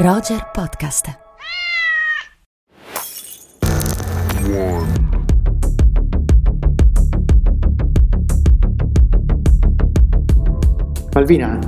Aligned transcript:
Roger 0.00 0.50
Podcast. 0.52 1.18
Malvina, 11.12 11.58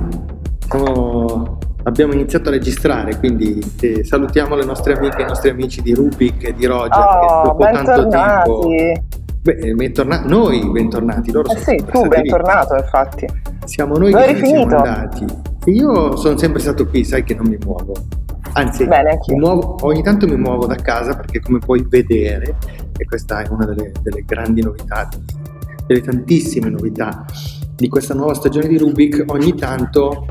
siamo- 0.67 1.57
abbiamo 1.83 2.13
iniziato 2.13 2.49
a 2.49 2.51
registrare, 2.53 3.17
quindi 3.17 3.61
eh, 3.81 4.03
salutiamo 4.03 4.55
le 4.55 4.63
nostre 4.63 4.93
amiche 4.95 5.17
e 5.19 5.23
i 5.23 5.27
nostri 5.27 5.49
amici 5.49 5.81
di 5.81 5.93
Rubik 5.93 6.43
e 6.47 6.53
di 6.53 6.65
Roger 6.65 6.89
che 6.91 7.25
Oh, 7.33 7.43
dopo 7.43 7.63
tanto 7.63 8.07
tempo... 8.07 8.67
bentornati. 8.67 9.01
Beh, 9.43 9.73
bentorna- 9.75 10.21
noi 10.23 10.69
bentornati, 10.71 11.31
loro 11.31 11.49
Eh 11.51 11.57
sono 11.59 11.77
sì, 11.77 11.83
tu 11.83 11.97
stati 11.97 12.03
lì. 12.03 12.21
bentornato 12.21 12.75
infatti. 12.75 13.27
Siamo 13.65 13.97
noi 13.97 14.11
L'ho 14.11 14.19
che 14.19 14.35
siamo 14.45 14.77
andati. 14.77 15.25
Io 15.65 16.15
sono 16.15 16.37
sempre 16.37 16.61
stato 16.61 16.87
qui, 16.87 17.03
sai 17.03 17.23
che 17.25 17.35
non 17.35 17.47
mi 17.47 17.57
muovo. 17.61 17.91
Anzi, 18.53 18.85
Bene, 18.85 19.17
muovo- 19.35 19.77
ogni 19.81 20.03
tanto 20.03 20.27
mi 20.27 20.35
muovo 20.35 20.67
da 20.67 20.75
casa 20.75 21.15
perché 21.15 21.39
come 21.39 21.59
puoi 21.59 21.85
vedere, 21.87 22.55
e 22.95 23.05
questa 23.05 23.41
è 23.41 23.47
una 23.49 23.65
delle, 23.65 23.91
delle 24.01 24.23
grandi 24.25 24.61
novità, 24.61 25.09
delle 25.87 26.01
tantissime 26.01 26.69
novità 26.69 27.25
di 27.75 27.87
questa 27.87 28.13
nuova 28.13 28.35
stagione 28.35 28.67
di 28.67 28.77
Rubik, 28.77 29.23
ogni 29.27 29.55
tanto 29.55 30.27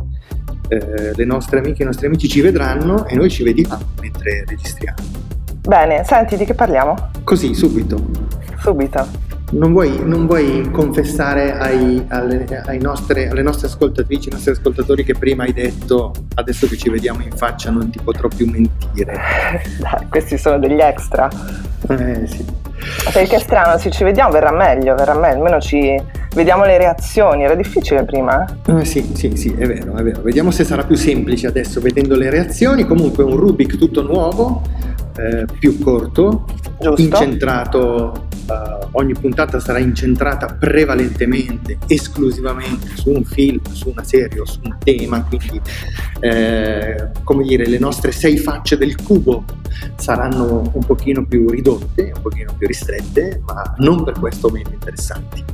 eh, 0.68 1.12
le 1.14 1.24
nostre 1.24 1.58
amiche 1.58 1.80
e 1.80 1.82
i 1.82 1.86
nostri 1.86 2.06
amici 2.06 2.28
ci 2.28 2.40
vedranno 2.40 3.06
e 3.06 3.16
noi 3.16 3.28
ci 3.28 3.42
vediamo 3.42 3.78
mentre 4.00 4.44
registriamo. 4.46 4.98
Bene, 5.60 6.04
senti 6.04 6.36
di 6.36 6.44
che 6.44 6.54
parliamo? 6.54 7.10
Così, 7.24 7.54
subito. 7.54 8.00
Subito. 8.58 9.31
Non 9.52 9.72
vuoi, 9.72 10.00
non 10.02 10.26
vuoi 10.26 10.70
confessare 10.70 11.52
ai- 11.58 12.02
alle, 12.08 12.46
ai 12.64 12.78
nostre, 12.78 13.28
alle 13.28 13.42
nostre 13.42 13.66
ascoltatrici, 13.66 14.28
ai 14.28 14.34
nostri 14.34 14.52
ascoltatori 14.52 15.04
che 15.04 15.14
prima 15.14 15.44
hai 15.44 15.52
detto 15.52 16.12
adesso 16.36 16.66
che 16.66 16.78
ci 16.78 16.88
vediamo 16.88 17.20
in 17.20 17.32
faccia 17.32 17.70
non 17.70 17.90
ti 17.90 18.00
potrò 18.02 18.28
più 18.28 18.48
mentire? 18.48 19.12
Dai, 19.78 20.06
questi 20.08 20.38
sono 20.38 20.58
degli 20.58 20.80
extra. 20.80 21.28
Eh 21.86 22.26
sì. 22.26 22.44
Perché 23.12 23.36
è 23.36 23.38
strano, 23.38 23.76
se 23.78 23.90
ci 23.90 24.04
vediamo 24.04 24.30
verrà 24.30 24.52
meglio, 24.52 24.94
verrà 24.94 25.14
meglio, 25.14 25.36
almeno 25.36 25.60
ci 25.60 26.00
vediamo 26.34 26.64
le 26.64 26.78
reazioni. 26.78 27.44
Era 27.44 27.54
difficile 27.54 28.04
prima, 28.04 28.44
eh? 28.66 28.80
Eh, 28.80 28.84
sì, 28.86 29.12
sì, 29.14 29.36
sì, 29.36 29.54
è 29.56 29.66
vero, 29.66 29.94
è 29.96 30.02
vero. 30.02 30.22
Vediamo 30.22 30.50
se 30.50 30.64
sarà 30.64 30.82
più 30.84 30.96
semplice 30.96 31.46
adesso 31.46 31.78
vedendo 31.80 32.16
le 32.16 32.30
reazioni. 32.30 32.86
Comunque 32.86 33.22
un 33.22 33.36
Rubik 33.36 33.76
tutto 33.76 34.02
nuovo, 34.02 34.62
eh, 35.18 35.44
più 35.58 35.78
corto, 35.78 36.46
Giusto? 36.80 37.02
incentrato, 37.02 38.28
eh, 38.46 38.88
ogni 38.92 39.14
puntata 39.14 39.60
sarà 39.60 39.78
incentrata 39.78 40.46
prevalentemente, 40.46 41.78
esclusivamente 41.86 42.88
su 42.94 43.10
un 43.10 43.24
film, 43.24 43.60
su 43.72 43.90
una 43.90 44.04
serie 44.04 44.40
o 44.40 44.46
su 44.46 44.60
un 44.62 44.76
tema, 44.82 45.22
quindi 45.24 45.60
eh, 46.20 47.10
come 47.24 47.44
dire, 47.44 47.66
le 47.66 47.78
nostre 47.78 48.12
sei 48.12 48.36
facce 48.36 48.76
del 48.76 49.00
cubo 49.02 49.44
saranno 49.96 50.70
un 50.72 50.84
pochino 50.84 51.24
più 51.24 51.48
ridotte, 51.48 52.12
un 52.14 52.22
pochino 52.22 52.54
più 52.56 52.66
ristrette, 52.66 53.40
ma 53.44 53.74
non 53.78 54.04
per 54.04 54.18
questo 54.18 54.48
meno 54.50 54.70
interessanti. 54.72 55.44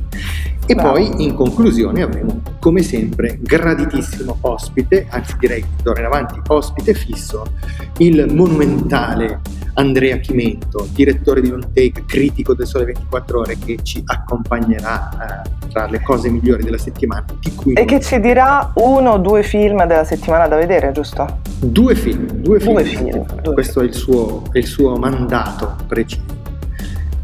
E 0.65 0.75
Bravo. 0.75 0.91
poi 0.91 1.23
in 1.23 1.33
conclusione 1.33 2.03
avremo 2.03 2.41
come 2.59 2.83
sempre 2.83 3.39
graditissimo 3.41 4.37
ospite, 4.41 5.07
anzi 5.09 5.35
direi 5.39 5.65
d'ora 5.81 6.01
in 6.01 6.05
avanti 6.05 6.39
ospite 6.45 6.93
fisso, 6.93 7.53
il 7.97 8.31
monumentale 8.31 9.41
Andrea 9.79 10.17
Chimento, 10.17 10.89
direttore 10.91 11.39
di 11.39 11.51
On 11.51 11.61
Take, 11.73 12.03
critico 12.05 12.53
del 12.53 12.67
Sole 12.67 12.83
24 12.83 13.39
Ore, 13.39 13.57
che 13.57 13.79
ci 13.81 14.03
accompagnerà 14.05 15.43
eh, 15.45 15.67
tra 15.69 15.87
le 15.87 16.01
cose 16.01 16.29
migliori 16.29 16.63
della 16.63 16.77
settimana, 16.77 17.23
di 17.39 17.55
cui 17.55 17.73
E 17.75 17.85
che 17.85 18.01
ci 18.01 18.19
dirà 18.19 18.71
uno 18.75 19.11
o 19.11 19.17
due 19.19 19.41
film 19.41 19.85
della 19.85 20.03
settimana 20.03 20.47
da 20.49 20.57
vedere, 20.57 20.91
giusto? 20.91 21.37
due 21.59 21.95
film, 21.95 22.25
due 22.41 22.59
film. 22.59 22.73
Due 22.73 22.83
film, 22.83 23.25
due 23.41 23.53
Questo 23.53 23.79
È, 23.79 23.83
il 23.85 23.93
suo, 23.93 24.43
è 24.51 24.57
il 24.57 24.65
suo 24.65 24.97
mandato 24.97 25.75
preciso. 25.87 26.23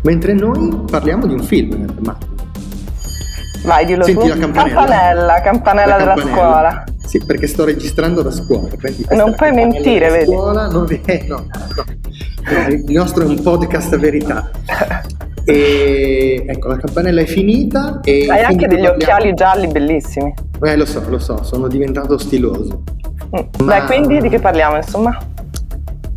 Mentre 0.03 0.33
noi 0.33 0.79
parliamo 0.89 1.27
di 1.27 1.33
un 1.33 1.43
film, 1.43 1.93
ma 1.99 2.17
Vai, 3.65 3.85
dillo 3.85 4.03
Senti 4.03 4.21
tu. 4.21 4.27
la 4.27 4.37
campanella? 4.37 4.75
Campanella, 4.75 5.41
campanella 5.41 5.91
La 5.91 5.97
della 5.97 6.13
campanella. 6.13 6.37
scuola. 6.37 6.83
Sì, 7.05 7.25
perché 7.25 7.47
sto 7.47 7.65
registrando 7.65 8.21
da 8.21 8.31
scuola. 8.31 8.69
Non 8.69 8.69
è 8.69 8.75
puoi 8.77 8.99
campanella 9.09 9.51
mentire, 9.51 10.09
vedi? 10.09 10.25
Scuola, 10.25 10.67
non 10.67 10.87
eh, 11.05 11.25
no, 11.27 11.35
no. 11.37 11.83
Il 12.69 12.83
nostro 12.93 13.23
è 13.23 13.27
un 13.27 13.41
podcast 13.41 13.97
verità. 13.97 14.49
E 15.43 16.43
ecco, 16.47 16.67
la 16.69 16.77
campanella 16.77 17.21
è 17.21 17.25
finita. 17.25 17.99
E 18.03 18.25
Hai 18.29 18.41
anche 18.43 18.67
degli 18.67 18.83
parliamo- 18.83 18.93
occhiali 18.95 19.33
gialli 19.33 19.67
bellissimi. 19.67 20.33
Eh, 20.63 20.75
lo 20.75 20.85
so, 20.85 21.03
lo 21.07 21.19
so, 21.19 21.43
sono 21.43 21.67
diventato 21.67 22.17
stiloso. 22.17 22.83
Mm. 23.35 23.63
Ma- 23.65 23.79
Dai, 23.79 23.85
quindi 23.85 24.19
di 24.21 24.29
che 24.29 24.39
parliamo, 24.39 24.77
insomma? 24.77 25.17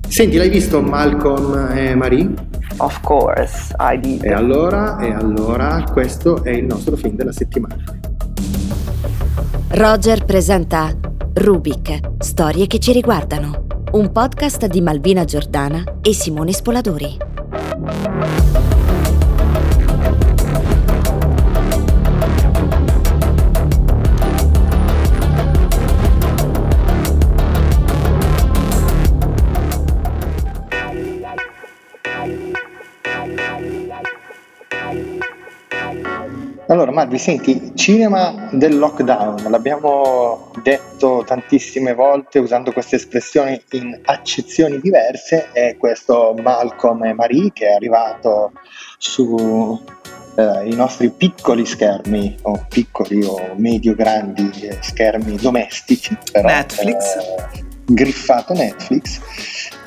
Senti, 0.08 0.36
l'hai 0.38 0.48
visto 0.48 0.80
Malcolm 0.80 1.70
e 1.74 1.94
Marie? 1.94 2.30
Of 2.78 3.00
course, 3.02 3.74
I 3.78 3.98
did. 3.98 4.24
E 4.24 4.32
allora, 4.32 4.98
e 4.98 5.12
allora, 5.12 5.84
questo 5.92 6.42
è 6.44 6.50
il 6.50 6.64
nostro 6.64 6.96
film 6.96 7.16
della 7.16 7.32
settimana. 7.32 7.76
Roger 9.70 10.24
presenta 10.24 10.90
Rubik, 11.34 12.00
storie 12.18 12.66
che 12.66 12.78
ci 12.78 12.92
riguardano. 12.92 13.66
Un 13.90 14.12
podcast 14.12 14.66
di 14.66 14.82
Malvina 14.82 15.24
Giordana 15.24 15.82
e 16.02 16.12
Simone 16.12 16.52
Spoladori. 16.52 18.37
Allora, 36.70 36.92
Marvi, 36.92 37.16
senti, 37.16 37.72
cinema 37.74 38.50
del 38.52 38.76
lockdown, 38.76 39.50
l'abbiamo 39.50 40.50
detto 40.62 41.24
tantissime 41.26 41.94
volte 41.94 42.40
usando 42.40 42.72
queste 42.72 42.96
espressioni 42.96 43.58
in 43.70 43.98
accezioni 44.04 44.78
diverse, 44.78 45.50
è 45.52 45.78
questo 45.78 46.34
Malcolm 46.38 47.04
e 47.04 47.14
Marie 47.14 47.52
che 47.54 47.68
è 47.68 47.72
arrivato 47.72 48.52
sui 48.98 49.80
nostri 50.76 51.08
piccoli 51.08 51.64
schermi, 51.64 52.36
o 52.42 52.66
piccoli 52.68 53.24
o 53.24 53.54
medio-grandi 53.56 54.50
eh, 54.60 54.76
schermi 54.82 55.36
domestici, 55.36 56.18
però, 56.30 56.48
Netflix. 56.48 57.16
eh, 57.16 57.64
griffato 57.86 58.52
Netflix, 58.52 59.20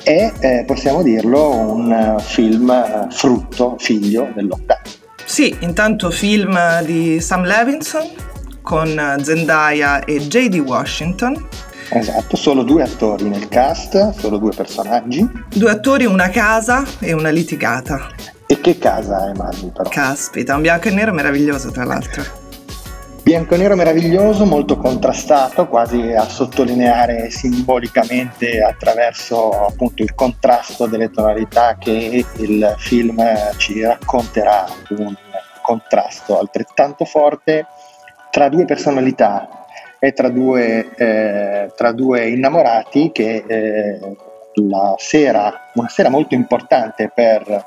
e 0.02 0.32
eh, 0.40 0.64
possiamo 0.66 1.04
dirlo 1.04 1.48
un 1.48 1.92
eh, 1.92 2.20
film 2.20 2.70
eh, 2.70 3.06
frutto, 3.10 3.76
figlio 3.78 4.32
del 4.34 4.48
lockdown. 4.48 5.01
Sì, 5.32 5.56
intanto 5.60 6.10
film 6.10 6.82
di 6.82 7.18
Sam 7.18 7.44
Levinson 7.44 8.06
con 8.60 9.16
Zendaya 9.22 10.04
e 10.04 10.18
J.D. 10.18 10.56
Washington. 10.58 11.48
Esatto, 11.88 12.36
solo 12.36 12.62
due 12.62 12.82
attori 12.82 13.30
nel 13.30 13.48
cast, 13.48 14.10
solo 14.10 14.36
due 14.36 14.52
personaggi. 14.54 15.26
Due 15.48 15.70
attori, 15.70 16.04
una 16.04 16.28
casa 16.28 16.84
e 16.98 17.14
una 17.14 17.30
litigata. 17.30 18.10
E 18.46 18.60
che 18.60 18.76
casa 18.76 19.30
è 19.30 19.32
Manny 19.34 19.72
però? 19.74 19.88
Caspita, 19.88 20.54
un 20.54 20.60
bianco 20.60 20.88
e 20.88 20.90
nero 20.90 21.14
meraviglioso 21.14 21.70
tra 21.70 21.84
l'altro. 21.84 22.41
Bianco 23.22 23.54
e 23.54 23.58
nero 23.58 23.76
meraviglioso, 23.76 24.44
molto 24.44 24.76
contrastato, 24.76 25.68
quasi 25.68 26.12
a 26.12 26.24
sottolineare 26.24 27.30
simbolicamente 27.30 28.60
attraverso 28.60 29.66
appunto 29.66 30.02
il 30.02 30.12
contrasto 30.12 30.86
delle 30.86 31.08
tonalità 31.08 31.76
che 31.78 32.26
il 32.38 32.74
film 32.78 33.22
ci 33.58 33.80
racconterà 33.80 34.66
un 34.98 35.14
contrasto 35.62 36.40
altrettanto 36.40 37.04
forte 37.04 37.66
tra 38.32 38.48
due 38.48 38.64
personalità 38.64 39.66
e 40.00 40.12
tra 40.12 40.28
due, 40.28 40.92
eh, 40.96 41.70
tra 41.76 41.92
due 41.92 42.28
innamorati 42.28 43.12
che 43.12 43.44
eh, 43.46 44.00
la 44.54 44.94
sera, 44.98 45.70
una 45.74 45.88
sera 45.88 46.08
molto 46.08 46.34
importante 46.34 47.08
per 47.14 47.64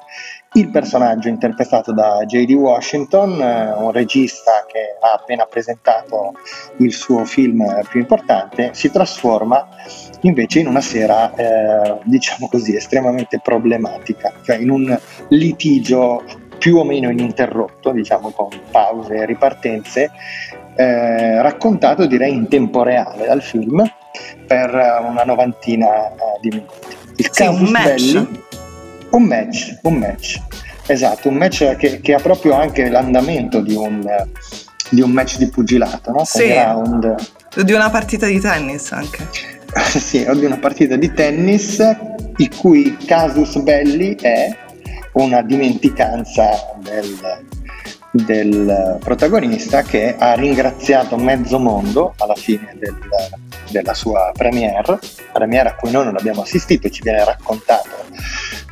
il 0.56 0.70
personaggio 0.70 1.28
interpretato 1.28 1.92
da 1.92 2.24
J.D. 2.26 2.52
Washington, 2.52 3.42
eh, 3.42 3.74
un 3.74 3.92
regista 3.92 4.66
che 4.68 4.96
ha 5.00 5.14
appena 5.14 5.46
presentato 5.46 6.34
il 6.78 6.94
suo 6.94 7.26
film 7.26 7.64
più 7.90 8.00
importante, 8.00 8.70
si 8.74 8.90
trasforma 8.90 9.68
invece 10.22 10.60
in 10.60 10.68
una 10.68 10.82
sera, 10.82 11.34
eh, 11.36 12.00
diciamo 12.04 12.48
così, 12.48 12.76
estremamente 12.76 13.40
problematica, 13.44 14.32
cioè 14.44 14.58
in 14.58 14.70
un 14.70 14.98
litigio 15.30 16.24
più 16.58 16.78
o 16.78 16.86
meno 16.86 17.10
ininterrotto, 17.10 17.92
diciamo 17.92 18.32
con 18.32 18.48
pause 18.72 19.16
e 19.16 19.26
ripartenze, 19.26 20.10
eh, 20.78 21.42
raccontato 21.42 22.06
direi 22.06 22.34
in 22.34 22.48
tempo 22.48 22.82
reale 22.82 23.26
dal 23.26 23.42
film 23.42 23.84
per 24.48 24.70
una 25.06 25.24
novantina 25.26 26.08
eh, 26.12 26.16
di 26.40 26.50
minuti. 26.50 26.96
Il 27.18 27.30
Sì, 27.30 27.44
casus 27.44 27.72
belli- 27.72 28.44
un 29.12 29.24
match, 29.24 29.78
un 29.84 29.96
match, 29.96 30.42
esatto, 30.88 31.30
un 31.30 31.36
match 31.36 31.76
che, 31.76 32.00
che 32.02 32.14
ha 32.14 32.20
proprio 32.20 32.54
anche 32.54 32.90
l'andamento 32.90 33.62
di 33.62 33.76
un, 33.76 34.06
di 34.90 35.02
un 35.02 35.12
match 35.12 35.38
di 35.38 35.48
pugilato, 35.48 36.12
no? 36.12 36.26
Sì. 36.26 36.54
round. 36.54 37.16
Di 37.64 37.74
una 37.74 37.90
partita 37.90 38.26
di 38.26 38.40
tennis 38.40 38.92
anche. 38.92 39.28
sì, 40.00 40.26
di 40.34 40.46
una 40.46 40.58
partita 40.58 40.96
di 40.96 41.12
tennis 41.14 41.80
i 42.38 42.50
cui 42.50 42.98
casus 43.06 43.58
belli 43.60 44.16
è 44.16 44.56
una 45.14 45.42
dimenticanza 45.42 46.50
del, 46.82 47.44
del 48.12 48.98
protagonista 49.02 49.82
che 49.82 50.16
ha 50.18 50.34
ringraziato 50.34 51.16
mezzo 51.18 51.60
mondo 51.60 52.14
alla 52.18 52.36
fine 52.36 52.76
del, 52.78 52.98
della 53.76 53.94
sua 53.94 54.32
premiere, 54.34 55.00
premiere 55.34 55.70
a 55.70 55.76
cui 55.76 55.92
noi 55.92 56.06
non 56.06 56.16
abbiamo 56.18 56.42
assistito, 56.42 56.90
ci 56.90 57.02
viene 57.02 57.24
raccontato 57.26 57.90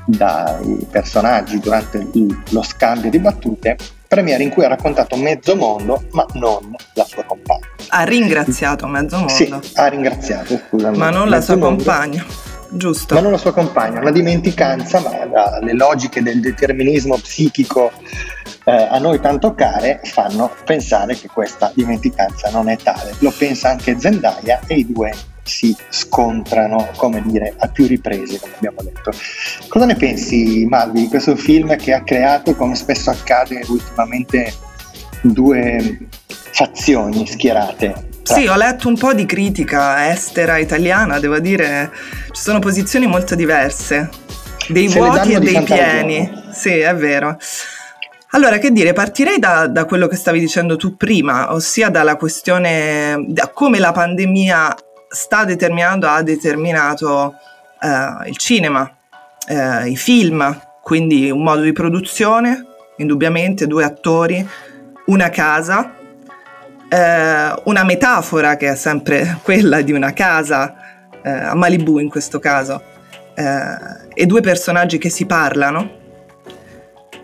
dai 0.06 0.88
personaggi 0.90 1.60
durante 1.60 2.08
lo 2.50 2.62
scambio 2.62 3.10
di 3.10 3.20
battute, 3.20 3.78
premiere 4.08 4.44
in 4.44 4.50
cui 4.50 4.64
ha 4.64 4.68
raccontato 4.70 5.16
mezzo 5.16 5.56
mondo 5.56 6.04
ma 6.12 6.26
non 6.34 6.74
la 6.94 7.04
sua 7.04 7.24
compagna. 7.24 7.68
Ha 7.90 8.04
ringraziato 8.04 8.88
mezzo 8.88 9.18
mondo? 9.18 9.32
Sì, 9.34 9.54
ha 9.76 9.88
ringraziato, 9.88 10.60
scusami. 10.68 10.98
Ma 10.98 11.10
non 11.10 11.30
la 11.30 11.42
sua 11.42 11.56
mondo. 11.56 11.84
compagna 11.84 12.26
giusto. 12.70 13.14
Ma 13.14 13.22
non 13.22 13.32
la 13.32 13.38
sua 13.38 13.54
compagna, 13.54 14.00
una 14.00 14.12
dimenticanza, 14.12 15.00
ma 15.00 15.60
le 15.60 15.74
logiche 15.74 16.22
del 16.22 16.40
determinismo 16.40 17.18
psichico 17.18 17.92
eh, 18.66 18.88
a 18.90 18.98
noi 19.00 19.20
tanto 19.20 19.54
care 19.54 20.02
fanno 20.04 20.52
pensare 20.66 21.16
che 21.16 21.28
questa 21.28 21.72
dimenticanza 21.74 22.50
non 22.50 22.70
è 22.70 22.78
tale. 22.78 23.16
Lo 23.20 23.32
pensa 23.36 23.70
anche 23.70 24.00
Zendaya 24.00 24.62
e 24.68 24.76
i 24.76 24.92
due 24.92 25.14
si 25.44 25.76
scontrano, 25.90 26.90
come 26.96 27.22
dire, 27.26 27.54
a 27.58 27.68
più 27.68 27.86
riprese, 27.86 28.40
come 28.40 28.54
abbiamo 28.56 28.82
detto. 28.82 29.12
Cosa 29.68 29.86
ne 29.86 29.96
pensi, 29.96 30.66
Malvi, 30.66 31.02
di 31.02 31.08
questo 31.10 31.36
film 31.36 31.76
che 31.76 31.94
ha 31.94 32.02
creato, 32.04 32.56
come 32.56 32.76
spesso 32.76 33.10
accade 33.10 33.62
ultimamente, 33.68 34.54
due 35.22 36.08
fazioni 36.52 37.26
schierate 37.26 38.12
sì, 38.24 38.48
ho 38.48 38.56
letto 38.56 38.88
un 38.88 38.98
po' 38.98 39.14
di 39.14 39.26
critica 39.26 40.10
estera 40.10 40.58
italiana, 40.58 41.20
devo 41.20 41.40
dire, 41.40 41.92
ci 42.32 42.42
sono 42.42 42.60
posizioni 42.60 43.06
molto 43.06 43.36
diverse, 43.36 44.10
dei 44.70 44.88
Se 44.88 44.98
vuoti 44.98 45.34
e 45.34 45.40
dei 45.40 45.62
pieni. 45.62 46.42
Sì, 46.54 46.80
è 46.80 46.96
vero. 46.96 47.38
Allora, 48.36 48.58
che 48.58 48.72
dire, 48.72 48.94
partirei 48.94 49.40
da, 49.40 49.68
da, 49.68 49.86
quello 49.86 50.08
che 50.08 50.16
stavi 50.16 50.40
dicendo 50.40 50.76
tu 50.76 50.98
prima, 50.98 51.54
ossia 51.54 51.90
dalla 51.90 52.16
questione 52.16 53.26
da 53.28 53.50
come 53.54 53.80
la 53.80 53.92
pandemia 53.92 54.76
sta 55.08 55.46
determinando, 55.46 56.08
ha 56.08 56.22
determinato 56.24 57.36
eh, 57.80 58.30
il 58.30 58.38
cinema, 58.38 58.92
eh, 59.48 59.90
i 59.90 59.96
film, 59.96 60.60
quindi 60.82 61.30
un 61.30 61.44
modo 61.44 61.62
di 61.62 61.74
produzione, 61.74 62.66
indubbiamente, 62.98 63.68
due 63.68 63.84
attori, 63.84 64.48
una 65.06 65.30
casa 65.30 66.02
eh, 66.94 67.62
una 67.64 67.84
metafora 67.84 68.56
che 68.56 68.70
è 68.70 68.76
sempre 68.76 69.40
quella 69.42 69.82
di 69.82 69.92
una 69.92 70.14
casa, 70.14 70.76
eh, 71.24 71.30
a 71.30 71.56
Malibu 71.56 71.98
in 71.98 72.10
questo 72.10 72.38
caso, 72.38 72.82
eh, 73.34 74.12
e 74.14 74.26
due 74.28 74.42
personaggi 74.42 75.00
che 75.00 75.10
si 75.10 75.26
parlano. 75.26 76.02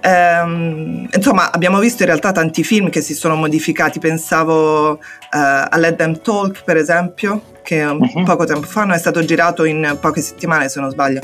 Um, 0.01 1.07
insomma, 1.13 1.51
abbiamo 1.51 1.79
visto 1.79 2.03
in 2.03 2.09
realtà 2.09 2.31
tanti 2.31 2.63
film 2.63 2.89
che 2.89 3.01
si 3.01 3.13
sono 3.13 3.35
modificati. 3.35 3.99
Pensavo 3.99 4.91
uh, 4.91 4.97
a 5.29 5.77
Let 5.77 5.95
Them 5.95 6.21
Talk, 6.21 6.63
per 6.63 6.77
esempio, 6.77 7.41
che 7.63 7.83
uh-huh. 7.83 8.23
poco 8.23 8.45
tempo 8.45 8.65
fa 8.65 8.91
è 8.93 8.97
stato 8.97 9.23
girato 9.23 9.63
in 9.65 9.97
poche 9.99 10.21
settimane, 10.21 10.69
se 10.69 10.79
non 10.79 10.89
sbaglio, 10.89 11.21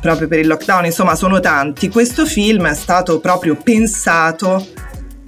proprio 0.00 0.28
per 0.28 0.38
il 0.38 0.46
lockdown. 0.46 0.84
Insomma, 0.84 1.14
sono 1.14 1.40
tanti. 1.40 1.88
Questo 1.88 2.26
film 2.26 2.66
è 2.66 2.74
stato 2.74 3.20
proprio 3.20 3.56
pensato 3.56 4.66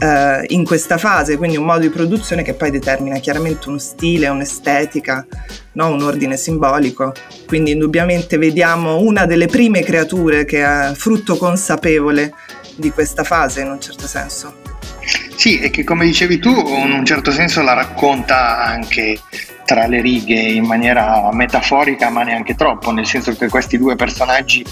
eh, 0.02 0.44
in 0.48 0.64
questa 0.64 0.98
fase, 0.98 1.36
quindi 1.36 1.56
un 1.56 1.64
modo 1.64 1.80
di 1.80 1.88
produzione 1.88 2.42
che 2.42 2.54
poi 2.54 2.70
determina 2.70 3.18
chiaramente 3.18 3.68
uno 3.68 3.78
stile, 3.78 4.28
un'estetica, 4.28 5.24
no? 5.72 5.90
un 5.90 6.02
ordine 6.02 6.36
simbolico. 6.36 7.12
Quindi 7.46 7.70
indubbiamente 7.70 8.36
vediamo 8.36 8.98
una 8.98 9.26
delle 9.26 9.46
prime 9.46 9.82
creature 9.82 10.44
che 10.44 10.64
è 10.64 10.92
frutto 10.94 11.36
consapevole 11.36 12.34
di 12.76 12.90
questa 12.90 13.24
fase 13.24 13.60
in 13.62 13.70
un 13.70 13.80
certo 13.80 14.06
senso. 14.06 14.60
Sì, 15.36 15.58
e 15.58 15.70
che 15.70 15.82
come 15.82 16.04
dicevi 16.04 16.38
tu, 16.38 16.50
in 16.50 16.92
un 16.92 17.04
certo 17.04 17.30
senso 17.32 17.62
la 17.62 17.72
racconta 17.72 18.64
anche 18.64 19.18
tra 19.72 19.86
le 19.86 20.02
righe 20.02 20.38
in 20.38 20.66
maniera 20.66 21.30
metaforica, 21.32 22.10
ma 22.10 22.24
neanche 22.24 22.54
troppo, 22.54 22.92
nel 22.92 23.06
senso 23.06 23.34
che 23.34 23.48
questi 23.48 23.78
due 23.78 23.96
personaggi 23.96 24.62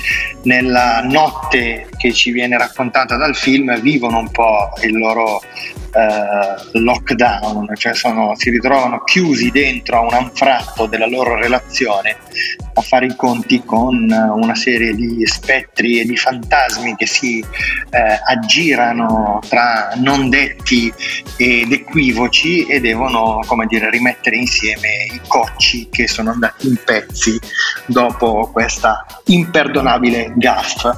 nella 0.42 1.00
notte 1.02 1.88
che 1.96 2.12
ci 2.12 2.30
viene 2.32 2.58
raccontata 2.58 3.16
dal 3.16 3.34
film 3.34 3.80
vivono 3.80 4.18
un 4.18 4.30
po' 4.30 4.72
il 4.82 4.98
loro 4.98 5.40
eh, 5.40 6.78
lockdown, 6.78 7.74
cioè 7.76 7.94
sono, 7.94 8.34
si 8.36 8.50
ritrovano 8.50 9.02
chiusi 9.02 9.50
dentro 9.50 9.96
a 9.96 10.00
un 10.00 10.12
anfratto 10.12 10.84
della 10.84 11.06
loro 11.06 11.34
relazione 11.34 12.16
a 12.74 12.80
fare 12.82 13.06
i 13.06 13.16
conti 13.16 13.62
con 13.64 14.06
una 14.08 14.54
serie 14.54 14.94
di 14.94 15.26
spettri 15.26 16.00
e 16.00 16.04
di 16.04 16.16
fantasmi 16.16 16.94
che 16.94 17.06
si 17.06 17.40
eh, 17.40 18.20
aggirano 18.24 19.40
tra 19.48 19.92
non 19.96 20.30
detti 20.30 20.92
ed 21.36 21.72
equivoci 21.72 22.66
e 22.66 22.80
devono, 22.80 23.40
come 23.46 23.66
dire, 23.66 23.90
rimettere 23.90 24.36
insieme 24.36 24.89
i 25.12 25.20
cocci 25.26 25.88
che 25.90 26.08
sono 26.08 26.30
andati 26.30 26.68
in 26.68 26.78
pezzi 26.84 27.38
dopo 27.86 28.50
questa 28.52 29.04
imperdonabile 29.26 30.32
gaffe 30.36 30.92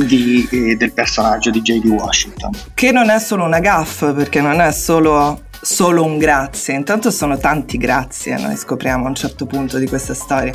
eh, 0.00 0.76
del 0.76 0.92
personaggio 0.92 1.50
di 1.50 1.62
J.D. 1.62 1.86
Washington. 1.86 2.50
Che 2.74 2.92
non 2.92 3.10
è 3.10 3.18
solo 3.18 3.44
una 3.44 3.60
gaffe, 3.60 4.12
perché 4.12 4.40
non 4.40 4.60
è 4.60 4.72
solo 4.72 5.42
solo 5.64 6.04
un 6.04 6.18
grazie, 6.18 6.74
intanto 6.74 7.10
sono 7.10 7.38
tanti 7.38 7.78
grazie, 7.78 8.36
noi 8.36 8.54
scopriamo 8.54 9.06
a 9.06 9.08
un 9.08 9.14
certo 9.14 9.46
punto 9.46 9.78
di 9.78 9.86
questa 9.86 10.12
storia. 10.12 10.52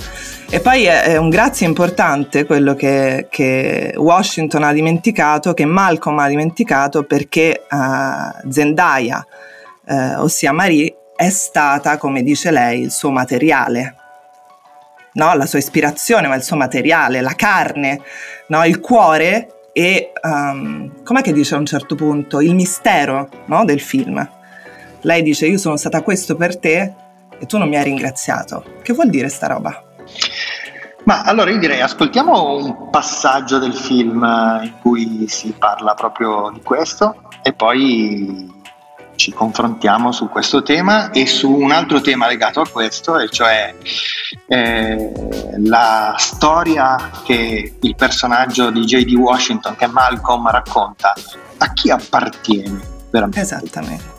E 0.49 0.59
poi 0.59 0.85
è, 0.85 1.01
è 1.03 1.17
un 1.17 1.29
grazie 1.29 1.65
importante 1.65 2.45
quello 2.45 2.75
che, 2.75 3.27
che, 3.29 3.93
Washington 3.97 4.63
ha 4.63 4.71
dimenticato, 4.71 5.53
che 5.53 5.65
Malcolm 5.65 6.19
ha 6.19 6.27
dimenticato 6.27 7.03
perché 7.03 7.65
uh, 7.69 8.49
Zendaya, 8.51 9.25
uh, 9.85 10.21
ossia 10.21 10.51
Marie, 10.51 10.95
è 11.19 11.29
stata, 11.31 11.97
come 11.97 12.23
dice 12.23 12.49
lei, 12.49 12.79
il 12.79 12.91
suo 12.91 13.11
materiale. 13.11 13.95
No? 15.15 15.35
La 15.35 15.45
sua 15.45 15.59
ispirazione, 15.59 16.29
ma 16.29 16.35
il 16.35 16.43
suo 16.43 16.55
materiale, 16.55 17.19
la 17.19 17.33
carne, 17.33 17.99
no? 18.47 18.63
il 18.63 18.79
cuore 18.79 19.69
e, 19.73 20.13
um, 20.23 21.03
com'è 21.03 21.21
che 21.21 21.33
dice 21.33 21.55
a 21.55 21.57
un 21.57 21.65
certo 21.65 21.95
punto, 21.95 22.39
il 22.39 22.55
mistero 22.55 23.27
no? 23.47 23.65
del 23.65 23.81
film. 23.81 24.25
Lei 25.01 25.21
dice, 25.21 25.47
io 25.47 25.57
sono 25.57 25.75
stata 25.75 26.01
questo 26.03 26.37
per 26.37 26.57
te 26.57 26.93
e 27.37 27.45
tu 27.45 27.57
non 27.57 27.67
mi 27.67 27.75
hai 27.75 27.83
ringraziato. 27.83 28.77
Che 28.81 28.93
vuol 28.93 29.09
dire 29.09 29.27
sta 29.27 29.47
roba? 29.47 29.83
Ma 31.03 31.23
allora 31.23 31.51
io 31.51 31.59
direi 31.59 31.81
ascoltiamo 31.81 32.55
un 32.55 32.89
passaggio 32.89 33.57
del 33.57 33.73
film 33.73 34.23
in 34.63 34.73
cui 34.81 35.27
si 35.27 35.51
parla 35.51 35.95
proprio 35.95 36.49
di 36.53 36.61
questo 36.61 37.23
e 37.41 37.51
poi 37.51 38.57
ci 39.19 39.33
confrontiamo 39.33 40.13
su 40.13 40.29
questo 40.29 40.63
tema 40.63 41.11
e 41.11 41.27
su 41.27 41.51
un 41.51 41.71
altro 41.71 41.99
tema 41.99 42.25
legato 42.25 42.61
a 42.61 42.67
questo, 42.67 43.19
e 43.19 43.27
cioè 43.27 43.75
eh, 44.47 45.11
la 45.57 46.15
storia 46.17 47.11
che 47.25 47.75
il 47.81 47.95
personaggio 47.95 48.71
di 48.71 48.79
J.D. 48.85 49.13
Washington, 49.15 49.75
che 49.75 49.87
Malcolm 49.87 50.49
racconta, 50.49 51.13
a 51.57 51.73
chi 51.73 51.91
appartiene 51.91 52.79
veramente. 53.09 53.41
Esattamente. 53.41 54.17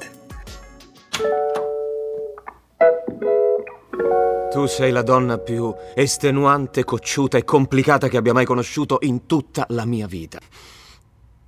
Tu 4.50 4.66
sei 4.66 4.90
la 4.90 5.02
donna 5.02 5.38
più 5.38 5.74
estenuante, 5.94 6.84
cocciuta 6.84 7.38
e 7.38 7.44
complicata 7.44 8.08
che 8.08 8.18
abbia 8.18 8.34
mai 8.34 8.44
conosciuto 8.44 8.98
in 9.00 9.24
tutta 9.24 9.64
la 9.70 9.86
mia 9.86 10.06
vita. 10.06 10.38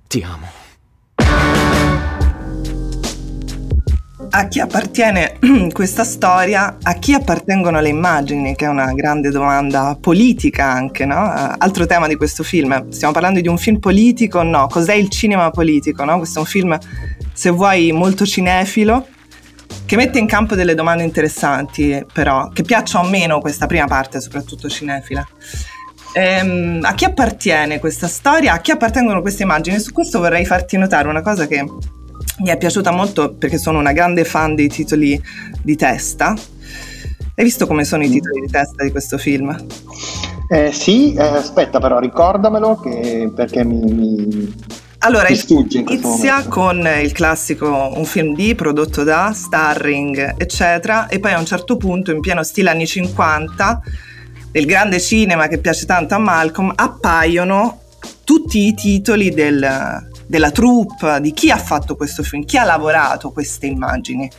Ti 0.07 0.21
amo. 0.23 0.72
A 4.35 4.47
chi 4.47 4.59
appartiene 4.59 5.37
questa 5.71 6.03
storia, 6.03 6.77
a 6.81 6.93
chi 6.93 7.13
appartengono 7.13 7.79
le 7.79 7.89
immagini, 7.89 8.55
che 8.55 8.65
è 8.65 8.67
una 8.67 8.91
grande 8.93 9.29
domanda 9.29 9.95
politica 9.99 10.65
anche, 10.65 11.05
no? 11.05 11.21
Uh, 11.21 11.53
altro 11.59 11.85
tema 11.85 12.07
di 12.07 12.15
questo 12.15 12.41
film, 12.41 12.89
stiamo 12.89 13.13
parlando 13.13 13.41
di 13.41 13.47
un 13.47 13.59
film 13.59 13.77
politico? 13.77 14.41
No, 14.41 14.67
cos'è 14.67 14.95
il 14.95 15.09
cinema 15.09 15.51
politico? 15.51 16.03
No? 16.03 16.17
Questo 16.17 16.39
è 16.39 16.41
un 16.41 16.47
film, 16.47 16.77
se 17.31 17.51
vuoi, 17.51 17.91
molto 17.91 18.25
cinefilo, 18.25 19.05
che 19.85 19.95
mette 19.95 20.17
in 20.17 20.25
campo 20.25 20.55
delle 20.55 20.73
domande 20.73 21.03
interessanti, 21.03 22.03
però, 22.11 22.49
che 22.49 22.63
piacciono 22.63 23.05
o 23.05 23.09
meno 23.09 23.39
questa 23.39 23.67
prima 23.67 23.85
parte, 23.85 24.19
soprattutto 24.19 24.67
cinefila. 24.67 25.27
Ehm, 26.13 26.79
a 26.81 26.93
chi 26.95 27.05
appartiene 27.05 27.79
questa 27.79 28.07
storia? 28.07 28.53
A 28.53 28.61
chi 28.61 28.71
appartengono 28.71 29.21
queste 29.21 29.43
immagini? 29.43 29.79
Su 29.79 29.91
questo 29.91 30.17
vorrei 30.17 30.45
farti 30.45 30.77
notare 30.77 31.07
una 31.07 31.21
cosa 31.21 31.45
che 31.45 31.63
mi 32.39 32.49
è 32.49 32.57
piaciuta 32.57 32.91
molto 32.91 33.33
perché 33.33 33.57
sono 33.57 33.79
una 33.79 33.91
grande 33.91 34.23
fan 34.23 34.55
dei 34.55 34.67
titoli 34.67 35.21
di 35.61 35.75
testa. 35.75 36.35
Hai 37.35 37.43
visto 37.43 37.65
come 37.65 37.83
sono 37.83 38.03
i 38.03 38.09
titoli 38.09 38.41
di 38.41 38.47
testa 38.47 38.83
di 38.83 38.91
questo 38.91 39.17
film? 39.17 39.55
Eh, 40.49 40.71
sì, 40.71 41.13
eh, 41.13 41.21
aspetta 41.21 41.79
però, 41.79 41.99
ricordamelo 41.99 42.79
che, 42.79 43.31
perché 43.33 43.63
mi, 43.63 43.91
mi... 43.91 44.55
Allora, 44.99 45.27
inizia 45.27 46.45
con 46.47 46.87
il 47.01 47.11
classico 47.11 47.91
un 47.95 48.05
film 48.05 48.35
di 48.35 48.55
prodotto 48.55 49.03
da, 49.03 49.31
starring, 49.33 50.35
eccetera, 50.37 51.07
e 51.07 51.19
poi 51.19 51.33
a 51.33 51.39
un 51.39 51.45
certo 51.45 51.75
punto, 51.75 52.11
in 52.11 52.19
pieno 52.19 52.43
stile 52.43 52.69
anni 52.69 52.85
50, 52.85 53.81
del 54.51 54.65
grande 54.65 54.99
cinema 54.99 55.47
che 55.47 55.57
piace 55.57 55.85
tanto 55.85 56.13
a 56.13 56.19
Malcolm, 56.19 56.71
appaiono 56.75 57.79
tutti 58.23 58.67
i 58.67 58.73
titoli 58.75 59.31
del, 59.31 60.07
della 60.25 60.51
troupe, 60.51 61.19
di 61.21 61.33
chi 61.33 61.51
ha 61.51 61.57
fatto 61.57 61.95
questo 61.95 62.23
film, 62.23 62.45
chi 62.45 62.57
ha 62.57 62.63
lavorato 62.63 63.31
queste 63.31 63.67
immagini. 63.67 64.29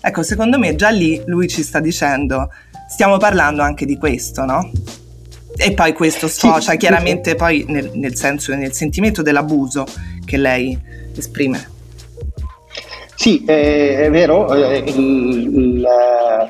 Ecco, 0.00 0.22
secondo 0.22 0.58
me 0.58 0.74
già 0.76 0.90
lì 0.90 1.20
lui 1.26 1.48
ci 1.48 1.62
sta 1.62 1.80
dicendo, 1.80 2.48
stiamo 2.88 3.16
parlando 3.18 3.62
anche 3.62 3.84
di 3.84 3.96
questo, 3.98 4.44
no? 4.44 4.70
E 5.56 5.72
poi 5.72 5.92
questo 5.92 6.28
sfocia 6.28 6.72
sì, 6.72 6.76
chiaramente 6.78 7.30
sì. 7.30 7.36
poi 7.36 7.64
nel, 7.68 7.90
nel 7.94 8.14
senso, 8.14 8.54
nel 8.54 8.72
sentimento 8.72 9.20
dell'abuso 9.22 9.84
che 10.24 10.36
lei 10.36 10.78
esprime. 11.14 11.78
Sì, 13.14 13.44
è, 13.44 13.96
è 13.98 14.10
vero, 14.10 14.50
eh, 14.54 14.78
il, 14.78 15.50
il, 15.52 15.86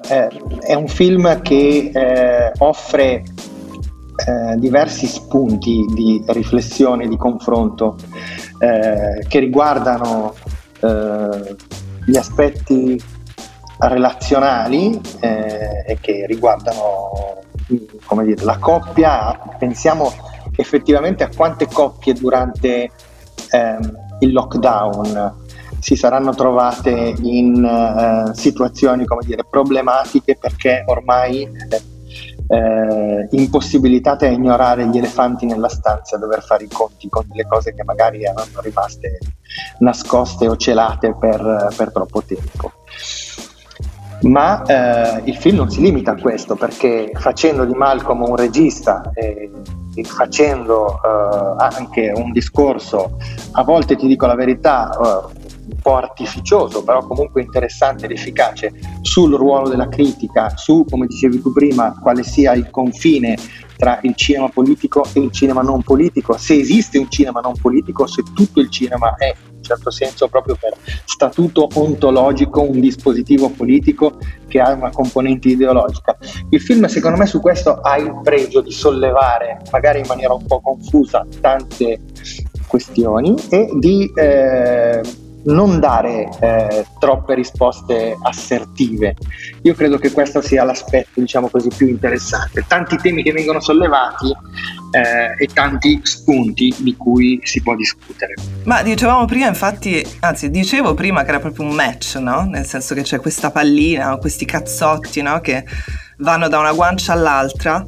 eh, 0.09 0.29
è 0.61 0.75
un 0.75 0.87
film 0.87 1.43
che 1.43 1.91
eh, 1.93 2.53
offre 2.59 3.25
eh, 4.27 4.57
diversi 4.57 5.07
spunti 5.07 5.85
di 5.93 6.23
riflessione, 6.27 7.09
di 7.09 7.17
confronto 7.17 7.97
eh, 8.61 9.25
che 9.27 9.39
riguardano 9.39 10.35
eh, 10.81 11.57
gli 12.05 12.17
aspetti 12.17 13.03
relazionali 13.79 15.01
e 15.21 15.97
che 16.01 16.27
riguardano 16.27 17.41
come 18.05 18.25
dire, 18.25 18.45
la 18.45 18.59
coppia. 18.59 19.39
Pensiamo 19.59 20.13
effettivamente 20.57 21.25
a 21.25 21.31
quante 21.35 21.67
coppie 21.67 22.13
durante 22.13 22.91
ehm, 23.51 23.99
il 24.21 24.33
lockdown 24.33 25.49
si 25.79 25.97
saranno 25.97 26.35
trovate 26.35 27.15
in 27.23 27.65
eh, 27.65 28.35
situazioni 28.35 29.07
come 29.07 29.25
dire, 29.25 29.45
problematiche 29.49 30.37
perché 30.39 30.85
ormai 30.87 31.49
eh, 32.51 33.29
impossibilitate 33.31 34.27
a 34.27 34.31
ignorare 34.31 34.89
gli 34.89 34.99
elefanti 34.99 35.47
nella 35.47 35.69
stanza, 35.69 36.17
a 36.17 36.19
dover 36.19 36.43
fare 36.43 36.65
i 36.65 36.69
conti 36.69 37.09
con 37.09 37.25
delle 37.29 37.47
cose 37.47 37.75
che 37.75 37.85
magari 37.85 38.25
erano 38.25 38.61
rimaste 38.61 39.19
nascoste 39.79 40.49
o 40.49 40.57
celate 40.57 41.15
per, 41.15 41.73
per 41.77 41.93
troppo 41.93 42.23
tempo. 42.23 42.73
Ma 44.23 44.63
eh, 44.65 45.23
il 45.25 45.37
film 45.37 45.57
non 45.57 45.71
si 45.71 45.81
limita 45.81 46.11
a 46.11 46.21
questo 46.21 46.55
perché 46.55 47.11
facendo 47.15 47.65
di 47.65 47.73
Malcolm 47.73 48.23
un 48.23 48.37
regista 48.37 49.13
e, 49.15 49.51
e 49.95 50.05
facendo 50.05 51.01
eh, 51.03 51.55
anche 51.57 52.13
un 52.15 52.33
discorso, 52.33 53.17
a 53.53 53.63
volte 53.63 53.97
ti 53.97 54.07
dico 54.07 54.27
la 54.27 54.35
verità, 54.35 54.91
eh, 54.91 55.40
un 55.71 55.81
po' 55.81 55.97
artificioso, 55.97 56.83
però 56.83 57.07
comunque 57.07 57.43
interessante 57.43 58.07
ed 58.07 58.11
efficace 58.11 58.73
sul 59.03 59.35
ruolo 59.35 59.69
della 59.69 59.89
critica, 59.89 60.57
su, 60.57 60.85
come 60.89 61.07
dicevi 61.07 61.41
tu 61.41 61.53
prima, 61.53 61.99
quale 62.01 62.23
sia 62.23 62.53
il 62.55 62.71
confine 62.71 63.37
tra 63.77 63.99
il 64.03 64.15
cinema 64.15 64.49
politico 64.49 65.07
e 65.15 65.21
il 65.21 65.33
cinema 65.33 65.63
non 65.63 65.83
politico, 65.83 66.37
se 66.37 66.59
esiste 66.59 66.99
un 66.99 67.11
cinema 67.11 67.41
non 67.41 67.55
politico, 67.55 68.07
se 68.07 68.23
tutto 68.35 68.61
il 68.61 68.71
cinema 68.71 69.15
è 69.17 69.35
in 69.61 69.63
certo 69.63 69.91
senso 69.91 70.29
proprio 70.29 70.57
per 70.59 70.75
statuto 71.05 71.69
ontologico 71.75 72.63
un 72.63 72.81
dispositivo 72.81 73.51
politico 73.51 74.19
che 74.49 74.61
ha 74.61 74.73
una 74.73 74.91
componente 74.91 75.49
ideologica. 75.49 76.17
Il 76.51 76.61
film 76.61 76.87
secondo 76.87 77.17
me 77.17 77.27
su 77.27 77.41
questo 77.41 77.81
ha 77.81 77.97
il 77.97 78.21
pregio 78.23 78.61
di 78.61 78.73
sollevare, 78.73 79.61
magari 79.71 80.01
in 80.01 80.07
maniera 80.09 80.35
un 80.35 80.45
po' 80.45 80.61
confusa, 80.61 81.27
tante 81.41 82.01
questioni 82.67 83.35
e 83.49 83.71
di 83.79 84.11
eh, 84.15 85.01
non 85.45 85.81
dare 85.81 86.29
eh, 86.41 86.87
troppe 86.99 87.35
risposte 87.35 88.17
assertive. 88.23 89.17
Io 89.63 89.75
credo 89.75 89.99
che 89.99 90.11
questo 90.13 90.41
sia 90.41 90.65
l'aspetto, 90.65 91.21
diciamo 91.21 91.49
così, 91.49 91.69
più 91.75 91.89
interessante. 91.89 92.65
Tanti 92.67 92.97
temi 92.97 93.23
che 93.23 93.33
vengono 93.33 93.61
sollevati 93.61 94.29
eh, 94.93 95.43
e 95.45 95.47
tanti 95.53 96.01
spunti 96.03 96.75
di 96.79 96.97
cui 96.97 97.41
si 97.43 97.63
può 97.63 97.75
discutere. 97.75 98.35
Ma 98.65 98.83
dicevamo 98.83 99.25
prima, 99.25 99.47
infatti, 99.47 100.05
anzi, 100.21 100.51
dicevo 100.51 100.95
prima 100.95 101.23
che 101.23 101.29
era 101.31 101.41
proprio 101.41 101.67
un 101.67 101.75
match, 101.75 102.17
no? 102.17 102.45
Nel 102.45 102.67
senso 102.67 102.95
che 102.95 103.03
c'è 103.03 103.21
questa 103.21 103.51
pallina 103.51 104.17
questi 104.17 104.45
cazzotti, 104.45 105.23
no? 105.23 105.41
Che 105.41 105.65
vanno 106.19 106.49
da 106.49 106.59
una 106.59 106.73
guancia 106.73 107.13
all'altra 107.13 107.85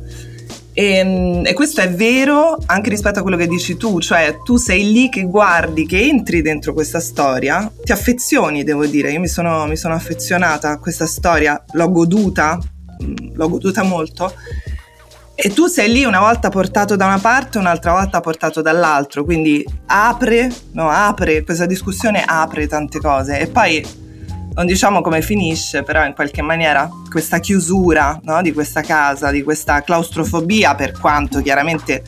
e, 0.75 0.85
ehm, 0.97 1.43
e, 1.45 1.53
questo 1.53 1.81
è 1.81 1.91
vero 1.91 2.59
anche 2.67 2.91
rispetto 2.91 3.19
a 3.19 3.23
quello 3.23 3.37
che 3.37 3.47
dici 3.47 3.77
tu, 3.77 4.01
cioè 4.01 4.39
tu 4.43 4.57
sei 4.57 4.91
lì 4.91 5.09
che 5.09 5.23
guardi, 5.23 5.87
che 5.87 6.01
entri 6.01 6.43
dentro 6.43 6.73
questa 6.73 7.01
storia, 7.01 7.71
ti 7.83 7.93
affezioni, 7.93 8.65
devo 8.65 8.87
dire, 8.87 9.13
io 9.13 9.21
mi 9.21 9.29
sono, 9.29 9.67
mi 9.67 9.77
sono 9.77 9.95
affezionata 9.95 10.71
a 10.71 10.79
questa 10.79 11.07
storia, 11.07 11.63
l'ho 11.73 11.91
goduta, 11.91 12.59
l'ho 13.35 13.49
goduta 13.49 13.83
molto. 13.83 14.33
E 15.35 15.53
tu 15.53 15.67
sei 15.67 15.91
lì 15.91 16.05
una 16.05 16.21
volta 16.21 16.51
portato 16.51 16.95
da 16.95 17.07
una 17.07 17.19
parte, 17.19 17.59
un'altra 17.59 17.93
volta 17.93 18.21
portato 18.21 18.63
dall'altro, 18.63 19.25
quindi 19.25 19.67
apre, 19.87 20.51
no, 20.73 20.89
apre, 20.89 21.43
questa 21.43 21.67
discussione 21.67 22.23
apre 22.25 22.67
tante 22.67 22.99
cose 23.01 23.41
e 23.41 23.47
poi 23.49 23.85
non 24.55 24.67
diciamo 24.67 25.01
come 25.01 25.23
finisce, 25.23 25.83
però 25.83 26.05
in 26.05 26.15
qualche 26.15 26.43
maniera 26.43 26.89
questa 27.11 27.39
chiusura 27.39 28.21
no, 28.23 28.43
di 28.43 28.53
questa 28.53 28.83
casa, 28.83 29.31
di 29.31 29.43
questa 29.43 29.83
claustrofobia, 29.83 30.75
per 30.75 30.93
quanto 30.99 31.41
chiaramente, 31.41 32.03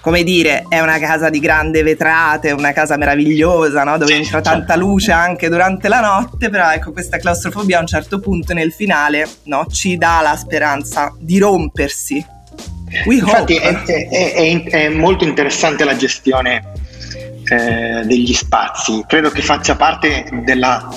come 0.00 0.22
dire, 0.22 0.64
è 0.68 0.80
una 0.80 0.98
casa 0.98 1.28
di 1.28 1.38
grande 1.38 1.82
vetrate, 1.82 2.52
una 2.52 2.72
casa 2.72 2.96
meravigliosa, 2.96 3.84
no, 3.84 3.98
dove 3.98 4.14
entra 4.14 4.40
tanta 4.40 4.76
luce 4.76 5.12
anche 5.12 5.48
durante 5.48 5.88
la 5.88 6.00
notte, 6.00 6.48
però 6.48 6.70
ecco 6.70 6.92
questa 6.92 7.18
claustrofobia 7.18 7.78
a 7.78 7.80
un 7.80 7.86
certo 7.86 8.20
punto 8.20 8.54
nel 8.54 8.72
finale 8.72 9.28
no, 9.44 9.66
ci 9.66 9.98
dà 9.98 10.20
la 10.22 10.36
speranza 10.36 11.14
di 11.18 11.38
rompersi. 11.38 12.24
We 13.04 13.16
Infatti 13.16 13.54
è, 13.54 13.82
è, 13.84 14.08
è, 14.08 14.62
è, 14.64 14.88
molto 14.88 15.24
interessante 15.24 15.84
la 15.84 15.94
gestione 15.94 16.72
eh, 17.44 18.02
degli 18.04 18.32
spazi, 18.32 19.04
credo 19.06 19.30
che 19.30 19.42
faccia 19.42 19.76
parte 19.76 20.28
della 20.44 20.88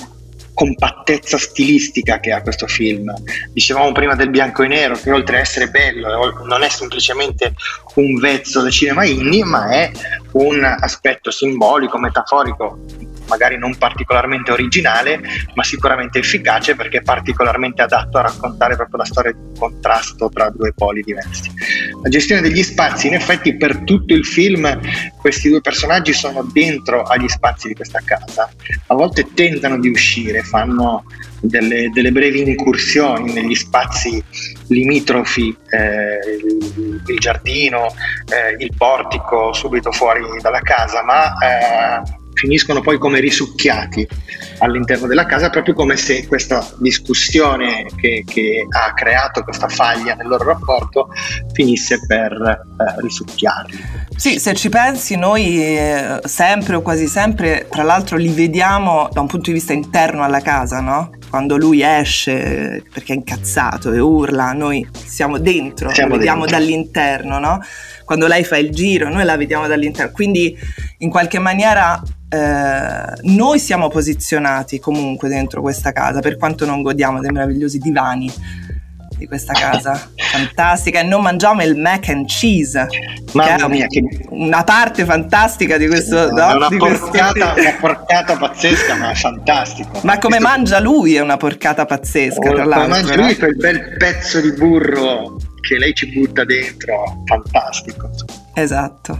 compattezza 0.53 1.38
stilistica 1.38 2.19
che 2.19 2.31
ha 2.31 2.41
questo 2.41 2.67
film. 2.67 3.13
Dicevamo 3.51 3.91
prima 3.91 4.15
del 4.15 4.29
bianco 4.29 4.63
e 4.63 4.67
nero 4.67 4.95
che 4.95 5.12
oltre 5.12 5.38
a 5.38 5.39
essere 5.39 5.69
bello 5.69 6.43
non 6.45 6.63
è 6.63 6.69
semplicemente 6.69 7.53
un 7.95 8.15
vezzo 8.15 8.62
da 8.62 8.69
cinema 8.69 9.05
indie, 9.05 9.43
ma 9.43 9.69
è 9.69 9.91
un 10.33 10.63
aspetto 10.63 11.31
simbolico, 11.31 11.98
metaforico 11.98 12.79
magari 13.27 13.58
non 13.58 13.75
particolarmente 13.77 14.51
originale, 14.51 15.20
ma 15.56 15.63
sicuramente 15.63 16.20
efficace 16.20 16.75
perché 16.75 17.00
è 17.00 17.01
particolarmente 17.01 17.82
adatto 17.82 18.18
a 18.18 18.22
raccontare 18.22 18.75
proprio 18.75 18.98
la 18.98 19.06
storia 19.06 19.32
di 19.32 19.39
un 19.39 19.56
contrasto 19.58 20.30
tra 20.30 20.50
due 20.50 20.74
poli 20.74 21.01
diversi. 21.01 21.51
La 22.01 22.10
gestione 22.10 22.42
degli 22.42 22.63
spazi, 22.63 23.08
in 23.08 23.13
effetti 23.13 23.56
per 23.56 23.84
tutto 23.84 24.13
il 24.13 24.25
film 24.25 24.80
questi 25.20 25.50
due 25.50 25.62
personaggi 25.62 26.13
sono 26.13 26.44
dentro 26.44 27.03
agli 27.03 27.27
spazi 27.27 27.70
di 27.70 27.75
questa 27.75 28.01
casa, 28.03 28.50
a 28.88 28.96
volte 28.96 29.25
tentano 29.34 29.80
di 29.80 29.89
uscire, 29.89 30.42
fanno 30.44 31.06
delle, 31.39 31.89
delle 31.94 32.12
brevi 32.12 32.42
incursioni 32.42 33.34
negli 33.34 33.56
spazi 33.56 34.24
limitrofi, 34.68 35.56
eh, 35.70 36.20
il, 36.38 37.01
il, 37.06 37.20
giardino, 37.20 37.88
eh, 38.27 38.56
il 38.58 38.72
portico 38.77 39.53
subito 39.53 39.92
fuori 39.92 40.24
dalla 40.42 40.62
casa, 40.62 41.03
ma 41.03 41.34
eh, 41.38 42.22
finiscono 42.33 42.81
poi 42.81 42.97
come 42.97 43.19
risucchiati 43.19 44.07
all'interno 44.59 45.07
della 45.07 45.25
casa, 45.25 45.49
proprio 45.49 45.73
come 45.73 45.97
se 45.97 46.27
questa 46.27 46.73
discussione 46.77 47.85
che, 47.95 48.23
che 48.25 48.65
ha 48.69 48.93
creato 48.93 49.43
questa 49.43 49.67
faglia 49.67 50.15
nel 50.15 50.27
loro 50.27 50.45
rapporto 50.45 51.09
finisse 51.53 51.99
per 52.05 52.31
eh, 52.31 53.01
risucchiarli. 53.01 53.79
Sì, 54.15 54.39
se 54.39 54.53
ci 54.53 54.69
pensi, 54.69 55.15
noi 55.15 55.63
eh, 55.63 56.19
sempre 56.23 56.75
o 56.75 56.81
quasi 56.81 57.07
sempre, 57.07 57.67
tra 57.69 57.83
l'altro, 57.83 58.17
li 58.17 58.31
vediamo 58.31 59.09
da 59.11 59.21
un 59.21 59.27
punto 59.27 59.47
di 59.47 59.53
vista 59.53 59.73
interno 59.73 60.23
alla 60.23 60.41
casa, 60.41 60.79
no? 60.79 61.09
Quando 61.33 61.57
lui 61.57 61.81
esce 61.81 62.83
perché 62.93 63.13
è 63.13 63.15
incazzato 63.15 63.91
e 63.91 63.97
urla, 63.97 64.53
noi 64.53 64.87
siamo 64.93 65.39
dentro, 65.39 65.89
siamo 65.89 66.11
lo 66.11 66.17
vediamo 66.17 66.41
dentro. 66.41 66.59
dall'interno, 66.59 67.39
no? 67.39 67.59
Quando 68.05 68.27
lei 68.27 68.43
fa 68.43 68.57
il 68.57 68.69
giro, 68.69 69.09
noi 69.09 69.23
la 69.23 69.35
vediamo 69.35 69.65
dall'interno. 69.65 70.11
Quindi, 70.11 70.55
in 70.99 71.09
qualche 71.09 71.39
maniera, 71.39 71.99
eh, 72.29 73.19
noi 73.23 73.57
siamo 73.57 73.87
posizionati 73.87 74.77
comunque 74.77 75.27
dentro 75.27 75.61
questa 75.61 75.91
casa, 75.91 76.19
per 76.19 76.37
quanto 76.37 76.67
non 76.67 76.83
godiamo 76.83 77.19
dei 77.19 77.31
meravigliosi 77.31 77.79
divani 77.79 78.31
di 79.24 79.27
questa 79.27 79.53
casa. 79.53 80.10
Fantastica. 80.15 81.00
E 81.00 81.03
non 81.03 81.22
mangiamo 81.22 81.63
il 81.63 81.77
mac 81.77 82.10
and 82.10 82.27
cheese 82.27 82.88
Mamma 83.32 83.68
mia, 83.68 83.88
che... 83.88 84.03
una 84.30 84.63
parte 84.63 85.06
fantastica 85.06 85.77
di 85.77 85.88
questo 85.88 86.30
no, 86.32 86.50
è 86.50 86.53
una, 86.53 86.68
di 86.68 86.77
porcata, 86.77 87.53
una 87.58 87.75
porcata 87.80 88.36
pazzesca 88.36 88.96
ma 88.96 89.13
fantastico. 89.15 90.01
Ma 90.03 90.18
come 90.18 90.38
questo... 90.38 90.56
mangia 90.56 90.80
lui 90.80 91.15
è 91.15 91.22
una 91.22 91.38
porcata 91.38 91.86
pazzesca 91.86 92.50
oh, 92.50 92.53
tra 92.53 92.65
l'altro 92.65 92.82
come 92.82 93.01
mangia 93.01 93.15
lui 93.15 93.38
quel 93.38 93.56
bel 93.56 93.96
pezzo 93.98 94.42
di 94.42 94.51
burro 94.51 95.38
che 95.62 95.77
lei 95.77 95.94
ci 95.94 96.12
butta 96.12 96.44
dentro. 96.44 97.24
Fantastico 97.25 98.10
esatto 98.56 99.20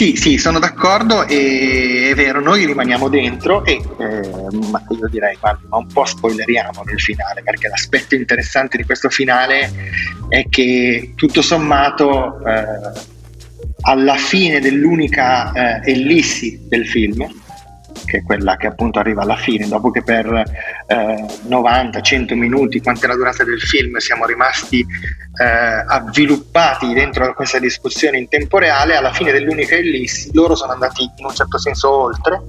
Sì, 0.00 0.16
sì, 0.16 0.38
sono 0.38 0.58
d'accordo 0.58 1.26
e 1.26 2.08
è 2.10 2.14
vero, 2.14 2.40
noi 2.40 2.64
rimaniamo 2.64 3.10
dentro 3.10 3.62
e 3.66 3.72
eh, 3.72 4.30
ma 4.70 4.82
io 4.88 5.06
direi, 5.10 5.36
ma, 5.42 5.60
ma 5.68 5.76
un 5.76 5.88
po' 5.88 6.06
spoileriamo 6.06 6.82
nel 6.86 6.98
finale, 6.98 7.42
perché 7.42 7.68
l'aspetto 7.68 8.14
interessante 8.14 8.78
di 8.78 8.84
questo 8.84 9.10
finale 9.10 9.70
è 10.30 10.46
che 10.48 11.12
tutto 11.16 11.42
sommato 11.42 12.40
eh, 12.46 12.98
alla 13.82 14.16
fine 14.16 14.58
dell'unica 14.60 15.52
eh, 15.52 15.92
ellissi 15.92 16.62
del 16.66 16.88
film, 16.88 17.30
che 18.10 18.18
è 18.18 18.22
quella 18.24 18.56
che 18.56 18.66
appunto 18.66 18.98
arriva 18.98 19.22
alla 19.22 19.36
fine, 19.36 19.68
dopo 19.68 19.92
che 19.92 20.02
per 20.02 20.26
eh, 20.26 21.26
90-100 21.48 22.34
minuti, 22.34 22.80
quanto 22.80 23.04
è 23.04 23.08
la 23.08 23.14
durata 23.14 23.44
del 23.44 23.60
film, 23.60 23.98
siamo 23.98 24.26
rimasti 24.26 24.80
eh, 24.80 25.84
avviluppati 25.86 26.92
dentro 26.92 27.32
questa 27.34 27.60
discussione 27.60 28.18
in 28.18 28.28
tempo 28.28 28.58
reale, 28.58 28.96
alla 28.96 29.12
fine 29.12 29.30
dell'unica 29.30 29.76
ellissi 29.76 30.30
loro 30.32 30.56
sono 30.56 30.72
andati 30.72 31.04
in 31.04 31.24
un 31.24 31.34
certo 31.34 31.56
senso 31.58 31.88
oltre 31.88 32.42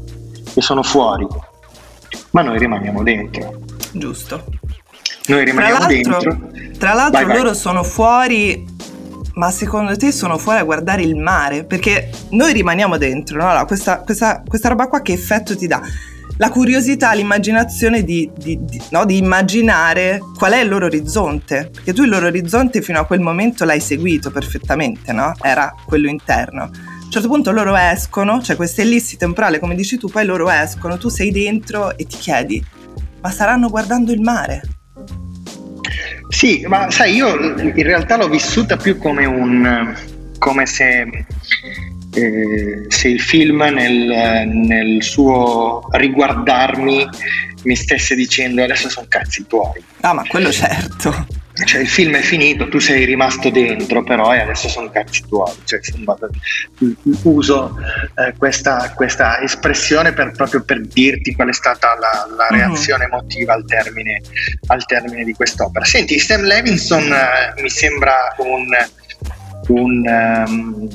e 0.56 0.62
sono 0.62 0.82
fuori, 0.82 1.28
ma 2.32 2.42
noi 2.42 2.58
rimaniamo 2.58 3.04
dentro. 3.04 3.60
Giusto. 3.92 4.44
Noi 5.28 5.46
rimaniamo 5.46 5.78
tra 5.78 5.88
dentro. 5.88 6.40
Tra 6.80 6.94
l'altro 6.94 7.20
Vai, 7.20 7.26
vai. 7.26 7.38
loro 7.38 7.54
sono 7.54 7.84
fuori 7.84 8.66
ma 9.36 9.52
secondo 9.52 9.96
te 9.96 10.12
sono 10.12 10.38
fuori 10.38 10.60
a 10.60 10.64
guardare 10.64 11.02
il 11.02 11.16
mare? 11.16 11.64
Perché 11.64 12.10
noi 12.30 12.54
rimaniamo 12.54 12.98
dentro, 12.98 13.38
no? 13.38 13.50
Allora, 13.50 13.66
questa, 13.66 14.00
questa, 14.00 14.44
questa 14.46 14.70
roba 14.70 14.88
qua 14.88 15.02
che 15.02 15.14
effetto 15.14 15.56
ti 15.56 15.68
dà? 15.68 15.82
La 16.38 16.50
curiosità, 16.50 17.14
l'immaginazione 17.14 18.04
di, 18.04 18.30
di, 18.36 18.58
di, 18.62 18.82
no? 18.90 19.06
di, 19.06 19.18
immaginare 19.18 20.20
qual 20.38 20.54
è 20.54 20.62
il 20.62 20.70
loro 20.70 20.86
orizzonte. 20.86 21.70
Perché 21.72 21.94
tu 21.94 22.04
il 22.04 22.10
loro 22.10 22.26
orizzonte 22.26 22.82
fino 22.82 23.00
a 23.00 23.06
quel 23.06 23.20
momento 23.20 23.64
l'hai 23.64 23.80
seguito 23.80 24.32
perfettamente, 24.32 25.14
no? 25.14 25.34
Era 25.42 25.72
quello 25.86 26.10
interno. 26.10 26.64
A 26.64 26.70
un 27.06 27.12
certo 27.12 27.28
punto 27.28 27.52
loro 27.52 27.76
escono, 27.76 28.42
cioè 28.42 28.56
questa 28.56 28.82
ellissi 28.82 29.18
temporale, 29.18 29.60
come 29.60 29.76
dici 29.76 29.98
tu, 29.98 30.08
poi 30.08 30.26
loro 30.26 30.50
escono, 30.50 30.98
tu 30.98 31.10
sei 31.10 31.30
dentro 31.30 31.96
e 31.96 32.06
ti 32.06 32.18
chiedi, 32.18 32.66
ma 33.22 33.30
staranno 33.30 33.70
guardando 33.70 34.12
il 34.12 34.22
mare? 34.22 34.81
Sì, 36.30 36.64
ma 36.68 36.90
sai, 36.90 37.16
io 37.16 37.36
in 37.60 37.84
realtà 37.84 38.18
l'ho 38.18 38.30
vissuta 38.30 38.78
più 38.78 38.98
come 38.98 39.26
un 39.26 39.96
come 40.42 40.66
se, 40.66 41.08
eh, 42.14 42.86
se 42.88 43.08
il 43.08 43.22
film 43.22 43.62
nel, 43.62 44.48
nel, 44.48 45.04
suo 45.04 45.88
riguardarmi 45.92 47.08
mi 47.64 47.76
stesse 47.76 48.16
dicendo 48.16 48.64
adesso 48.64 48.90
sono 48.90 49.06
cazzi 49.08 49.46
tuoi. 49.46 49.84
Ah, 50.00 50.14
ma 50.14 50.24
quello 50.28 50.52
certo. 50.52 51.28
Cioè 51.66 51.82
il 51.82 51.88
film 51.88 52.16
è 52.16 52.22
finito, 52.22 52.68
tu 52.68 52.80
sei 52.80 53.06
rimasto 53.06 53.50
dentro 53.50 54.04
però 54.04 54.34
e 54.34 54.40
adesso 54.40 54.68
sono 54.68 54.90
cazzi 54.90 55.24
tuoi. 55.28 55.52
Cioè, 55.64 55.80
uso 57.24 57.78
eh, 58.16 58.34
questa, 58.38 58.92
questa, 58.96 59.42
espressione 59.42 60.14
per, 60.14 60.32
proprio 60.32 60.64
per 60.64 60.82
dirti 60.82 61.34
qual 61.34 61.50
è 61.50 61.54
stata 61.54 61.96
la, 62.00 62.28
la 62.36 62.48
reazione 62.50 63.06
mm-hmm. 63.06 63.14
emotiva 63.14 63.54
al 63.54 63.66
termine, 63.66 64.22
al 64.68 64.86
termine, 64.86 65.24
di 65.24 65.34
quest'opera. 65.34 65.86
Senti, 65.86 66.20
Sam 66.20 66.42
Levinson 66.42 67.12
eh, 67.12 67.62
mi 67.62 67.70
sembra 67.70 68.16
un, 68.38 68.68
un 69.68 70.04
um, 70.08 70.90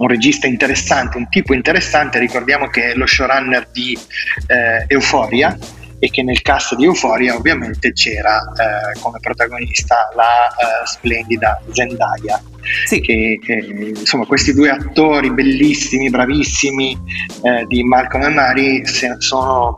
un 0.00 0.08
regista 0.08 0.46
interessante, 0.46 1.18
un 1.18 1.28
tipo 1.28 1.52
interessante, 1.52 2.18
ricordiamo 2.18 2.68
che 2.68 2.92
è 2.92 2.94
lo 2.94 3.04
showrunner 3.06 3.68
di 3.70 3.98
eh, 4.46 4.84
Euphoria 4.88 5.56
e 6.00 6.10
che 6.10 6.22
nel 6.22 6.42
cast 6.42 6.74
di 6.74 6.84
Euphoria 6.84 7.36
ovviamente 7.36 7.92
c'era 7.92 8.40
eh, 8.40 8.98
come 9.00 9.18
protagonista 9.20 10.08
la 10.16 10.48
eh, 10.48 10.86
splendida 10.86 11.60
Zendaya. 11.70 12.42
Sì. 12.86 13.00
Che, 13.00 13.38
che, 13.42 13.52
insomma 13.96 14.24
questi 14.24 14.52
due 14.52 14.70
attori 14.70 15.30
bellissimi, 15.30 16.10
bravissimi 16.10 16.98
eh, 17.42 17.66
di 17.66 17.84
Malcolm 17.84 18.24
e 18.24 18.28
Mary 18.28 18.82
sono 19.18 19.76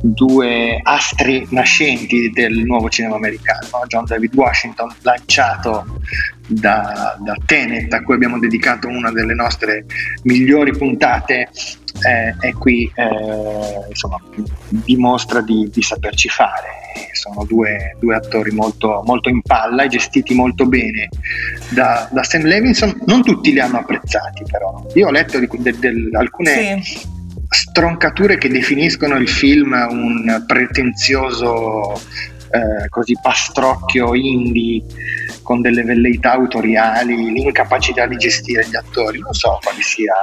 due 0.00 0.80
astri 0.82 1.46
nascenti 1.50 2.30
del 2.30 2.64
nuovo 2.64 2.88
cinema 2.88 3.16
americano. 3.16 3.84
John 3.86 4.04
David 4.04 4.34
Washington, 4.34 4.94
lanciato 5.02 6.00
da, 6.46 7.16
da 7.20 7.34
Tenet, 7.44 7.92
a 7.92 8.02
cui 8.02 8.14
abbiamo 8.14 8.38
dedicato 8.38 8.88
una 8.88 9.10
delle 9.10 9.34
nostre 9.34 9.84
migliori 10.22 10.76
puntate, 10.76 11.48
eh, 12.02 12.34
e 12.48 12.52
qui 12.52 12.90
eh, 12.94 13.86
insomma, 13.88 14.20
dimostra 14.68 15.40
di, 15.40 15.68
di, 15.72 15.82
saperci 15.82 16.28
fare. 16.28 16.84
Sono 17.12 17.44
due, 17.44 17.96
due 17.98 18.14
attori 18.14 18.50
molto, 18.50 19.02
molto, 19.04 19.28
in 19.28 19.40
palla 19.42 19.84
e 19.84 19.88
gestiti 19.88 20.34
molto 20.34 20.66
bene 20.66 21.08
da, 21.70 22.08
da, 22.12 22.22
Sam 22.22 22.42
Levinson. 22.42 23.02
Non 23.06 23.22
tutti 23.22 23.52
li 23.52 23.60
hanno 23.60 23.78
apprezzati, 23.78 24.44
però. 24.50 24.86
Io 24.94 25.06
ho 25.06 25.10
letto 25.10 25.38
di, 25.38 25.48
de, 25.50 25.78
de, 25.78 26.08
alcune. 26.12 26.82
Sì 26.82 27.14
stroncature 27.56 28.36
che 28.36 28.48
definiscono 28.48 29.16
il 29.16 29.28
film 29.28 29.72
un 29.72 30.44
pretenzioso 30.46 31.98
eh, 32.50 32.88
così 32.90 33.16
pastrocchio 33.20 34.14
indie 34.14 34.82
con 35.42 35.62
delle 35.62 35.82
velleità 35.82 36.32
autoriali, 36.32 37.32
l'incapacità 37.32 38.06
di 38.06 38.16
gestire 38.16 38.66
gli 38.66 38.76
attori, 38.76 39.20
non 39.20 39.32
so 39.32 39.58
quale 39.62 39.80
sia 39.80 40.14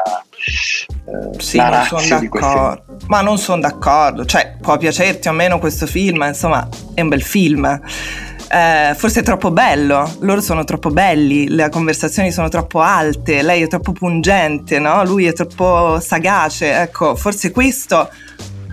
eh, 1.05 1.39
sì, 1.39 1.57
la 1.57 1.69
razza 1.69 2.19
di 2.19 2.27
questo. 2.27 2.85
Ma 3.07 3.21
non 3.21 3.37
sono 3.37 3.61
d'accordo, 3.61 4.25
cioè 4.25 4.55
può 4.61 4.77
piacerti 4.77 5.27
o 5.27 5.31
meno 5.31 5.59
questo 5.59 5.87
film, 5.87 6.23
insomma 6.27 6.67
è 6.93 7.01
un 7.01 7.07
bel 7.07 7.23
film 7.23 7.81
eh, 8.53 8.93
forse 8.95 9.21
è 9.21 9.23
troppo 9.23 9.51
bello, 9.51 10.15
loro 10.19 10.39
sono 10.41 10.63
troppo 10.63 10.89
belli, 10.89 11.47
le 11.47 11.69
conversazioni 11.69 12.31
sono 12.31 12.49
troppo 12.49 12.81
alte, 12.81 13.41
lei 13.41 13.63
è 13.63 13.67
troppo 13.67 13.93
pungente, 13.93 14.77
no? 14.77 15.03
lui 15.03 15.25
è 15.25 15.33
troppo 15.33 15.99
sagace, 15.99 16.79
ecco, 16.79 17.15
forse 17.15 17.51
questo 17.51 18.09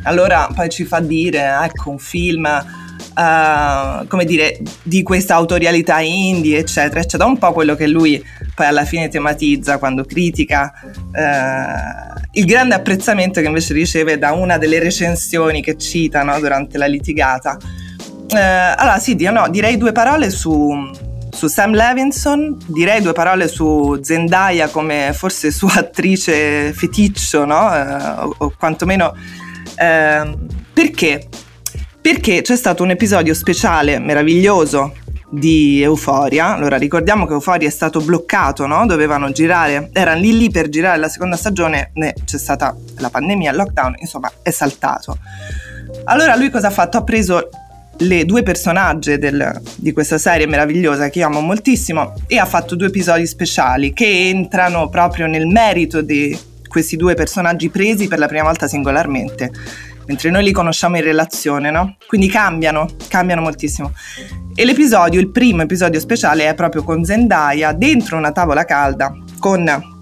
allora 0.02 0.48
poi 0.54 0.68
ci 0.68 0.84
fa 0.84 1.00
dire, 1.00 1.58
ecco, 1.62 1.90
un 1.90 1.98
film... 1.98 2.64
Uh, 3.10 4.06
come 4.06 4.24
dire, 4.24 4.60
di 4.82 5.02
questa 5.02 5.34
autorialità 5.34 6.00
indie, 6.00 6.58
eccetera, 6.58 7.00
eccetera, 7.00 7.28
un 7.28 7.38
po' 7.38 7.52
quello 7.52 7.74
che 7.74 7.86
lui 7.86 8.22
poi 8.54 8.66
alla 8.66 8.84
fine 8.84 9.08
tematizza 9.08 9.78
quando 9.78 10.04
critica 10.04 10.72
uh, 10.84 12.20
il 12.32 12.44
grande 12.44 12.74
apprezzamento 12.74 13.40
che 13.40 13.46
invece 13.46 13.74
riceve 13.74 14.16
da 14.16 14.32
una 14.32 14.58
delle 14.58 14.78
recensioni 14.78 15.60
che 15.60 15.76
citano 15.76 16.38
durante 16.38 16.78
la 16.78 16.86
litigata. 16.86 17.58
Eh, 18.32 18.38
allora 18.38 18.98
sì, 18.98 19.16
no, 19.30 19.48
direi 19.48 19.76
due 19.76 19.92
parole 19.92 20.30
su, 20.30 20.90
su 21.30 21.48
Sam 21.48 21.74
Levinson, 21.74 22.56
direi 22.66 23.02
due 23.02 23.12
parole 23.12 23.48
su 23.48 23.98
Zendaya 24.02 24.68
come 24.68 25.12
forse 25.12 25.50
sua 25.52 25.74
attrice 25.74 26.72
feticcio, 26.72 27.44
no? 27.44 27.74
Eh, 27.74 28.22
o, 28.22 28.34
o, 28.38 28.54
quantomeno 28.56 29.14
eh, 29.76 30.36
perché? 30.72 31.28
Perché 32.00 32.42
c'è 32.42 32.56
stato 32.56 32.82
un 32.82 32.90
episodio 32.90 33.34
speciale 33.34 33.98
meraviglioso 33.98 34.94
di 35.28 35.82
Euforia. 35.82 36.54
Allora 36.54 36.76
ricordiamo 36.76 37.26
che 37.26 37.32
Euforia 37.32 37.68
è 37.68 37.70
stato 37.70 38.00
bloccato, 38.00 38.66
no? 38.66 38.86
Dovevano 38.86 39.30
girare, 39.30 39.90
erano 39.92 40.20
lì 40.20 40.36
lì 40.36 40.50
per 40.50 40.68
girare 40.68 40.98
la 40.98 41.08
seconda 41.08 41.36
stagione, 41.36 41.90
né 41.94 42.14
c'è 42.24 42.38
stata 42.38 42.74
la 42.98 43.10
pandemia, 43.10 43.50
il 43.50 43.56
lockdown, 43.56 43.96
insomma, 43.98 44.30
è 44.42 44.50
saltato. 44.50 45.18
Allora 46.04 46.36
lui 46.36 46.50
cosa 46.50 46.68
ha 46.68 46.70
fatto? 46.70 46.96
Ha 46.96 47.04
preso 47.04 47.49
le 48.00 48.24
due 48.24 48.42
personaggi 48.42 49.18
del, 49.18 49.60
di 49.76 49.92
questa 49.92 50.18
serie 50.18 50.46
meravigliosa 50.46 51.08
che 51.08 51.18
io 51.18 51.26
amo 51.26 51.40
moltissimo 51.40 52.14
e 52.26 52.38
ha 52.38 52.46
fatto 52.46 52.74
due 52.74 52.86
episodi 52.86 53.26
speciali 53.26 53.92
che 53.92 54.28
entrano 54.28 54.88
proprio 54.88 55.26
nel 55.26 55.46
merito 55.46 56.00
di 56.00 56.38
questi 56.68 56.96
due 56.96 57.14
personaggi 57.14 57.68
presi 57.68 58.08
per 58.08 58.18
la 58.18 58.26
prima 58.26 58.44
volta 58.44 58.68
singolarmente 58.68 59.50
mentre 60.06 60.30
noi 60.30 60.42
li 60.42 60.50
conosciamo 60.50 60.96
in 60.96 61.04
relazione, 61.04 61.70
no? 61.70 61.96
Quindi 62.08 62.26
cambiano, 62.26 62.88
cambiano 63.06 63.42
moltissimo. 63.42 63.92
E 64.56 64.64
l'episodio, 64.64 65.20
il 65.20 65.30
primo 65.30 65.62
episodio 65.62 66.00
speciale 66.00 66.48
è 66.48 66.54
proprio 66.54 66.82
con 66.82 67.04
Zendaya 67.04 67.72
dentro 67.72 68.16
una 68.16 68.32
tavola 68.32 68.64
calda 68.64 69.16
con 69.38 69.99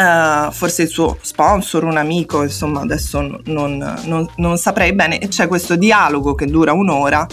Uh, 0.00 0.50
forse 0.50 0.84
il 0.84 0.88
suo 0.88 1.18
sponsor, 1.20 1.84
un 1.84 1.98
amico, 1.98 2.42
insomma 2.42 2.80
adesso 2.80 3.20
non, 3.44 4.00
non, 4.04 4.26
non, 4.36 4.56
saprei 4.56 4.94
bene, 4.94 5.18
e 5.18 5.28
c'è 5.28 5.46
questo 5.46 5.76
dialogo 5.76 6.34
che 6.34 6.46
dura 6.46 6.72
un'ora 6.72 7.26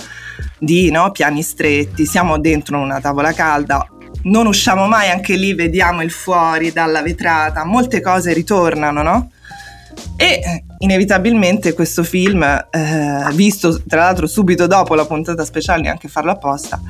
di 0.59 0.91
no, 0.91 1.11
piani 1.11 1.43
stretti, 1.43 2.05
siamo 2.05 2.37
dentro 2.37 2.77
una 2.77 2.99
tavola 2.99 3.31
calda, 3.31 3.87
non 4.23 4.47
usciamo 4.47 4.85
mai, 4.85 5.09
anche 5.09 5.35
lì 5.35 5.53
vediamo 5.53 6.01
il 6.01 6.11
fuori 6.11 6.73
dalla 6.73 7.01
vetrata, 7.01 7.63
molte 7.63 8.01
cose 8.01 8.33
ritornano, 8.33 9.01
no? 9.01 9.31
E 10.17 10.65
inevitabilmente 10.79 11.73
questo 11.73 12.03
film, 12.03 12.43
eh, 12.43 13.29
visto 13.31 13.81
tra 13.87 14.01
l'altro 14.01 14.27
subito 14.27 14.67
dopo 14.67 14.93
la 14.93 15.05
puntata 15.05 15.45
speciale, 15.45 15.83
neanche 15.83 16.09
farlo 16.09 16.31
apposta, 16.31 16.81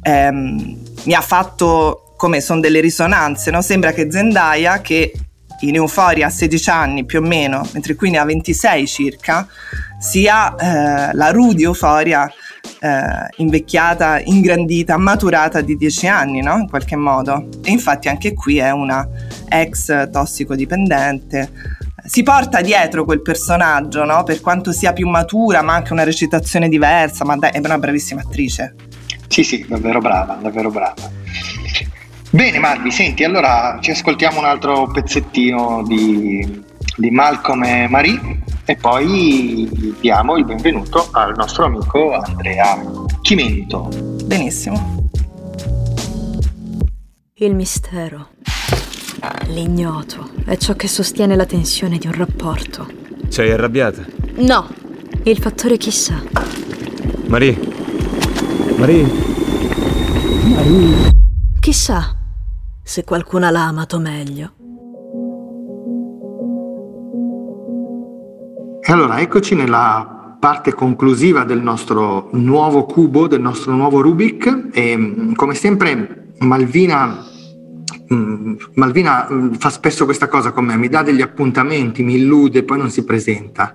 ehm, 0.00 0.78
mi 1.02 1.12
ha 1.14 1.20
fatto 1.20 2.14
come 2.16 2.40
sono 2.40 2.60
delle 2.60 2.80
risonanze, 2.80 3.50
no? 3.50 3.60
Sembra 3.60 3.92
che 3.92 4.10
Zendaya, 4.10 4.80
che 4.80 5.12
in 5.60 5.76
Euforia 5.76 6.26
ha 6.26 6.30
16 6.30 6.70
anni 6.70 7.04
più 7.04 7.20
o 7.20 7.22
meno, 7.22 7.66
mentre 7.72 7.94
qui 7.94 8.10
ne 8.10 8.18
ha 8.18 8.24
26 8.24 8.86
circa, 8.86 9.46
sia 9.98 10.54
eh, 10.54 11.14
la 11.14 11.30
Rudy 11.30 11.62
Euforia 11.62 12.30
eh, 12.80 13.28
invecchiata, 13.36 14.20
ingrandita, 14.22 14.96
maturata 14.96 15.60
di 15.60 15.76
dieci 15.76 16.06
anni, 16.06 16.42
no? 16.42 16.56
In 16.56 16.68
qualche 16.68 16.96
modo. 16.96 17.48
E 17.62 17.70
infatti 17.70 18.08
anche 18.08 18.34
qui 18.34 18.58
è 18.58 18.70
una 18.70 19.06
ex 19.48 20.10
tossicodipendente. 20.10 21.82
Si 22.04 22.22
porta 22.22 22.60
dietro 22.60 23.04
quel 23.04 23.22
personaggio, 23.22 24.04
no? 24.04 24.22
Per 24.24 24.40
quanto 24.40 24.72
sia 24.72 24.92
più 24.92 25.08
matura, 25.08 25.62
ma 25.62 25.74
anche 25.74 25.92
una 25.92 26.04
recitazione 26.04 26.68
diversa, 26.68 27.24
ma 27.24 27.36
dai, 27.36 27.52
è 27.52 27.58
una 27.58 27.78
bravissima 27.78 28.20
attrice. 28.20 28.74
Sì, 29.28 29.42
sì, 29.42 29.64
davvero 29.66 30.00
brava, 30.00 30.34
davvero 30.34 30.70
brava. 30.70 31.10
Bene 32.34 32.58
Marvi, 32.58 32.90
senti, 32.90 33.22
allora 33.22 33.78
ci 33.80 33.92
ascoltiamo 33.92 34.40
un 34.40 34.44
altro 34.44 34.90
pezzettino 34.90 35.84
di, 35.86 36.64
di 36.96 37.10
Malcolm 37.12 37.62
e 37.62 37.86
Marie 37.88 38.42
e 38.64 38.74
poi 38.74 39.94
diamo 40.00 40.36
il 40.36 40.44
benvenuto 40.44 41.10
al 41.12 41.34
nostro 41.36 41.66
amico 41.66 42.10
Andrea 42.12 42.76
Chimento. 43.22 43.88
Benissimo. 44.24 45.08
Il 47.34 47.54
mistero, 47.54 48.30
l'ignoto, 49.46 50.30
è 50.44 50.56
ciò 50.56 50.74
che 50.74 50.88
sostiene 50.88 51.36
la 51.36 51.46
tensione 51.46 51.98
di 51.98 52.08
un 52.08 52.14
rapporto. 52.14 52.88
Sei 53.28 53.52
arrabbiata? 53.52 54.04
No, 54.38 54.68
il 55.22 55.38
fattore 55.38 55.76
chissà. 55.76 56.20
Marie? 57.28 57.56
Marie? 58.76 59.06
Marie? 60.48 61.12
Chissà 61.60 62.13
se 62.84 63.02
qualcuno 63.02 63.50
l'ha 63.50 63.66
amato 63.66 63.98
meglio. 63.98 64.52
E 68.86 68.92
allora 68.92 69.18
eccoci 69.20 69.54
nella 69.54 70.36
parte 70.38 70.74
conclusiva 70.74 71.44
del 71.44 71.62
nostro 71.62 72.28
nuovo 72.32 72.84
cubo, 72.84 73.26
del 73.26 73.40
nostro 73.40 73.72
nuovo 73.72 74.02
Rubik 74.02 74.68
e 74.72 74.94
mm, 74.94 75.32
come 75.32 75.54
sempre 75.54 76.32
Malvina 76.40 77.24
mm, 78.12 78.54
Malvina 78.74 79.26
mm, 79.32 79.52
fa 79.54 79.70
spesso 79.70 80.04
questa 80.04 80.28
cosa 80.28 80.52
con 80.52 80.66
me, 80.66 80.76
mi 80.76 80.88
dà 80.88 81.02
degli 81.02 81.22
appuntamenti, 81.22 82.02
mi 82.02 82.16
illude, 82.16 82.62
poi 82.62 82.76
non 82.76 82.90
si 82.90 83.04
presenta. 83.04 83.74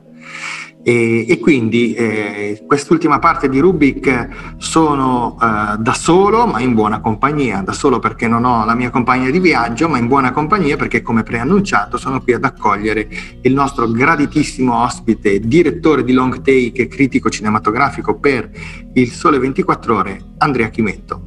E, 0.82 1.26
e 1.28 1.40
quindi 1.40 1.94
eh, 1.94 2.64
quest'ultima 2.66 3.20
parte 3.20 3.50
di 3.50 3.60
Rubik 3.60 4.56
sono 4.58 5.38
eh, 5.42 5.78
da 5.78 5.94
solo 5.94 6.46
ma 6.46 6.62
in 6.62 6.74
buona 6.74 7.02
compagnia, 7.02 7.62
da 7.62 7.74
solo 7.74 8.00
perché 8.00 8.30
non 8.30 8.46
ho 8.46 8.64
la 8.64 8.76
mia 8.76 8.90
compagna 8.90 9.30
di 9.30 9.40
viaggio 9.40 9.90
ma 9.90 9.98
in 9.98 10.08
buona 10.08 10.32
compagnia 10.32 10.78
perché 10.78 11.02
come 11.02 11.24
preannunciato 11.24 11.98
sono 11.98 12.22
qui 12.22 12.34
ad 12.34 12.46
accogliere 12.46 13.10
il 13.42 13.54
nostro 13.54 13.92
graditissimo 13.92 14.82
ospite, 14.82 15.42
direttore 15.42 16.06
di 16.06 16.14
Long 16.14 16.38
Take 16.38 16.84
e 16.84 16.88
critico 16.88 17.30
cinematografico 17.30 18.18
per 18.18 18.50
Il 18.94 19.12
Sole 19.12 19.38
24 19.38 19.96
Ore, 19.96 20.22
Andrea 20.38 20.70
Chimento. 20.70 21.24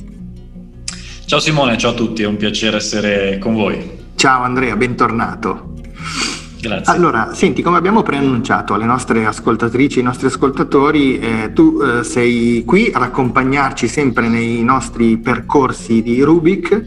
Ciao 1.26 1.40
Simone, 1.40 1.76
ciao 1.76 1.90
a 1.90 1.94
tutti, 1.94 2.22
è 2.22 2.26
un 2.26 2.36
piacere 2.36 2.78
essere 2.78 3.38
con 3.38 3.54
voi. 3.54 4.00
Ciao 4.14 4.42
Andrea, 4.42 4.76
bentornato. 4.76 5.72
Grazie. 6.62 6.94
Allora, 6.94 7.34
senti, 7.34 7.60
come 7.60 7.76
abbiamo 7.76 8.04
preannunciato 8.04 8.74
alle 8.74 8.84
nostre 8.84 9.26
ascoltatrici 9.26 9.98
ai 9.98 10.04
nostri 10.04 10.28
ascoltatori, 10.28 11.18
eh, 11.18 11.52
tu 11.52 11.80
eh, 11.82 12.04
sei 12.04 12.62
qui 12.64 12.88
ad 12.92 13.02
accompagnarci 13.02 13.88
sempre 13.88 14.28
nei 14.28 14.62
nostri 14.62 15.18
percorsi 15.18 16.02
di 16.02 16.22
Rubik 16.22 16.70
eh, 16.70 16.84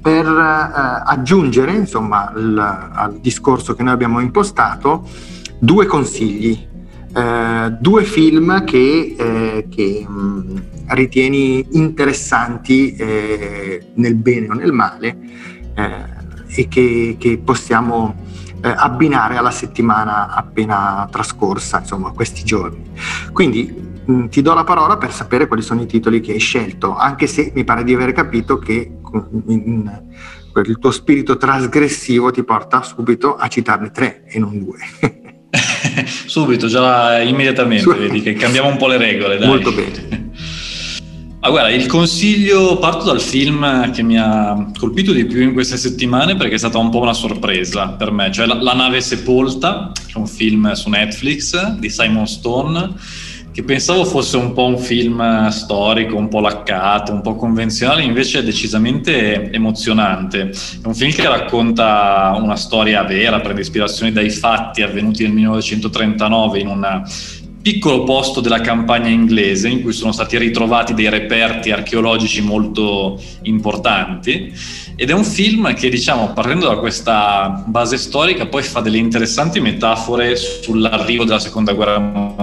per 0.00 0.26
eh, 0.26 1.02
aggiungere, 1.04 1.72
insomma, 1.72 2.32
il, 2.36 2.56
al 2.56 3.18
discorso 3.18 3.74
che 3.74 3.82
noi 3.82 3.94
abbiamo 3.94 4.20
impostato, 4.20 5.08
due 5.58 5.86
consigli, 5.86 6.56
eh, 7.12 7.76
due 7.80 8.04
film 8.04 8.62
che, 8.62 9.16
eh, 9.18 9.66
che 9.68 10.06
mh, 10.06 10.62
ritieni 10.86 11.66
interessanti 11.72 12.94
nel 12.96 14.14
bene 14.14 14.48
o 14.50 14.52
nel 14.52 14.70
male 14.70 15.16
e 16.54 16.68
che, 16.68 17.16
che 17.18 17.38
possiamo 17.38 18.14
eh, 18.62 18.72
abbinare 18.74 19.36
alla 19.36 19.50
settimana 19.50 20.34
appena 20.34 21.06
trascorsa, 21.10 21.80
insomma, 21.80 22.12
questi 22.12 22.44
giorni. 22.44 22.90
Quindi 23.32 23.72
mh, 24.04 24.12
mm, 24.12 24.26
ti 24.28 24.40
do 24.40 24.54
la 24.54 24.64
parola 24.64 24.96
per 24.96 25.12
sapere 25.12 25.46
quali 25.46 25.62
sono 25.62 25.82
i 25.82 25.86
titoli 25.86 26.20
che 26.20 26.32
hai 26.32 26.38
scelto, 26.38 26.96
anche 26.96 27.26
se 27.26 27.52
mi 27.54 27.64
pare 27.64 27.84
di 27.84 27.92
aver 27.92 28.12
capito 28.12 28.58
che 28.58 28.90
in, 29.46 29.62
in, 29.66 30.02
il 30.64 30.78
tuo 30.78 30.90
spirito 30.90 31.36
trasgressivo 31.36 32.30
ti 32.30 32.42
porta 32.42 32.82
subito 32.82 33.36
a 33.36 33.48
citarne 33.48 33.90
tre 33.90 34.24
e 34.26 34.38
non 34.38 34.58
due. 34.58 34.78
subito, 36.26 36.66
già 36.66 37.20
immediatamente, 37.20 37.82
Su- 37.82 37.94
vedi 37.94 38.22
che 38.22 38.32
cambiamo 38.34 38.68
un 38.68 38.76
po' 38.76 38.86
le 38.86 38.96
regole. 38.96 39.36
Dai. 39.36 39.46
Molto 39.46 39.72
bene. 39.72 40.13
Ah, 41.46 41.50
guarda, 41.50 41.68
il 41.68 41.84
consiglio, 41.84 42.78
parto 42.78 43.04
dal 43.04 43.20
film 43.20 43.90
che 43.90 44.02
mi 44.02 44.18
ha 44.18 44.66
colpito 44.78 45.12
di 45.12 45.26
più 45.26 45.42
in 45.42 45.52
queste 45.52 45.76
settimane 45.76 46.36
perché 46.36 46.54
è 46.54 46.58
stata 46.58 46.78
un 46.78 46.88
po' 46.88 47.00
una 47.00 47.12
sorpresa 47.12 47.88
per 47.88 48.12
me, 48.12 48.32
cioè 48.32 48.46
La, 48.46 48.62
La 48.62 48.72
nave 48.72 49.02
sepolta, 49.02 49.92
che 49.94 50.14
è 50.14 50.16
un 50.16 50.26
film 50.26 50.72
su 50.72 50.88
Netflix 50.88 51.72
di 51.72 51.90
Simon 51.90 52.26
Stone, 52.26 52.94
che 53.52 53.62
pensavo 53.62 54.06
fosse 54.06 54.38
un 54.38 54.54
po' 54.54 54.64
un 54.64 54.78
film 54.78 55.48
storico, 55.48 56.16
un 56.16 56.28
po' 56.28 56.40
laccato, 56.40 57.12
un 57.12 57.20
po' 57.20 57.36
convenzionale, 57.36 58.04
invece 58.04 58.38
è 58.38 58.42
decisamente 58.42 59.52
emozionante. 59.52 60.48
È 60.48 60.86
un 60.86 60.94
film 60.94 61.12
che 61.12 61.28
racconta 61.28 62.38
una 62.40 62.56
storia 62.56 63.02
vera, 63.02 63.40
prende 63.40 63.60
ispirazione 63.60 64.12
dai 64.12 64.30
fatti 64.30 64.80
avvenuti 64.80 65.24
nel 65.24 65.32
1939 65.32 66.58
in 66.58 66.68
una 66.68 67.02
piccolo 67.64 68.04
posto 68.04 68.42
della 68.42 68.60
campagna 68.60 69.08
inglese 69.08 69.70
in 69.70 69.80
cui 69.80 69.94
sono 69.94 70.12
stati 70.12 70.36
ritrovati 70.36 70.92
dei 70.92 71.08
reperti 71.08 71.70
archeologici 71.70 72.42
molto 72.42 73.18
importanti. 73.44 74.52
Ed 74.94 75.08
è 75.08 75.14
un 75.14 75.24
film 75.24 75.72
che 75.72 75.88
diciamo 75.88 76.34
partendo 76.34 76.68
da 76.68 76.76
questa 76.76 77.64
base 77.66 77.96
storica 77.96 78.44
poi 78.44 78.62
fa 78.62 78.80
delle 78.80 78.98
interessanti 78.98 79.60
metafore 79.60 80.36
sull'arrivo 80.36 81.24
della 81.24 81.38
seconda 81.38 81.72
guerra 81.72 81.98
mondiale 81.98 82.33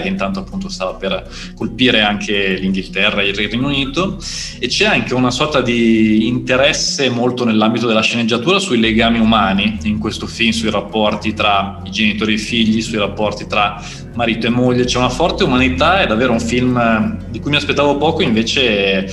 che 0.00 0.08
intanto 0.08 0.40
appunto 0.40 0.68
stava 0.68 0.94
per 0.94 1.28
colpire 1.54 2.02
anche 2.02 2.54
l'Inghilterra 2.54 3.22
e 3.22 3.28
il 3.28 3.34
Regno 3.34 3.66
Unito. 3.66 4.18
E 4.58 4.66
c'è 4.68 4.86
anche 4.86 5.14
una 5.14 5.30
sorta 5.30 5.60
di 5.60 6.26
interesse 6.26 7.08
molto 7.10 7.44
nell'ambito 7.44 7.86
della 7.86 8.02
sceneggiatura 8.02 8.58
sui 8.58 8.78
legami 8.78 9.18
umani 9.18 9.78
in 9.84 9.98
questo 9.98 10.26
film, 10.26 10.50
sui 10.50 10.70
rapporti 10.70 11.34
tra 11.34 11.80
i 11.84 11.90
genitori 11.90 12.32
e 12.32 12.36
i 12.36 12.38
figli, 12.38 12.80
sui 12.80 12.98
rapporti 12.98 13.46
tra 13.46 13.82
marito 14.14 14.46
e 14.46 14.50
moglie, 14.50 14.84
c'è 14.84 14.98
una 14.98 15.08
forte 15.08 15.44
umanità, 15.44 16.00
è 16.00 16.06
davvero 16.06 16.32
un 16.32 16.40
film 16.40 17.26
di 17.30 17.40
cui 17.40 17.50
mi 17.50 17.56
aspettavo 17.56 17.96
poco 17.96 18.22
invece 18.22 19.06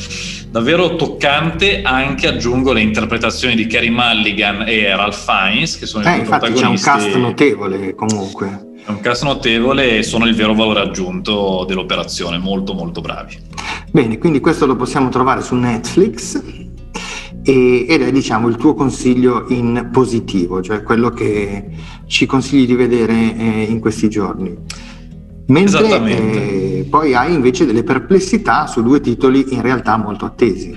davvero 0.50 0.96
toccante 0.96 1.82
anche 1.82 2.28
aggiungo 2.28 2.72
le 2.72 2.82
interpretazioni 2.82 3.56
di 3.56 3.68
Kerry 3.68 3.90
Mulligan 3.90 4.64
e 4.66 4.96
Ralph 4.96 5.26
Fiennes 5.26 5.78
che 5.78 5.86
sono 5.86 6.06
eh, 6.06 6.20
i 6.20 6.22
protagonisti 6.22 6.62
c'è 6.62 6.70
un 6.70 6.80
cast 6.80 7.16
notevole 7.16 7.94
comunque 7.94 8.65
è 8.86 8.92
un 8.92 9.00
cast 9.00 9.24
notevole 9.24 9.98
e 9.98 10.04
sono 10.04 10.28
il 10.28 10.36
vero 10.36 10.54
valore 10.54 10.82
aggiunto 10.82 11.66
dell'operazione 11.68 12.38
molto 12.38 12.74
molto 12.74 13.02
bravi. 13.02 13.36
Bene 13.92 14.20
quindi 14.20 14.40
questo 14.40 14.68
lo 14.68 14.76
possiamo 14.76 15.10
trovare 15.10 15.42
su 15.42 15.56
Netflix 15.56 16.40
ed 17.42 18.02
è 18.02 18.12
diciamo 18.12 18.48
il 18.48 18.58
tuo 18.58 18.74
consiglio 18.74 19.46
in 19.50 19.90
positivo 19.92 20.62
cioè 20.62 20.82
quello 20.82 21.10
che 21.12 21.70
ci 22.08 22.26
consigli 22.26 22.66
di 22.66 22.76
vedere 22.76 23.14
eh, 23.14 23.64
in 23.64 23.80
questi 23.80 24.08
giorni. 24.08 24.56
Mentre 25.48 26.06
eh, 26.06 26.88
poi 26.88 27.16
hai 27.16 27.34
invece 27.34 27.66
delle 27.66 27.84
perplessità 27.84 28.68
su 28.68 28.84
due 28.84 29.00
titoli 29.00 29.54
in 29.54 29.62
realtà 29.62 29.98
molto 29.98 30.26
attesi. 30.26 30.76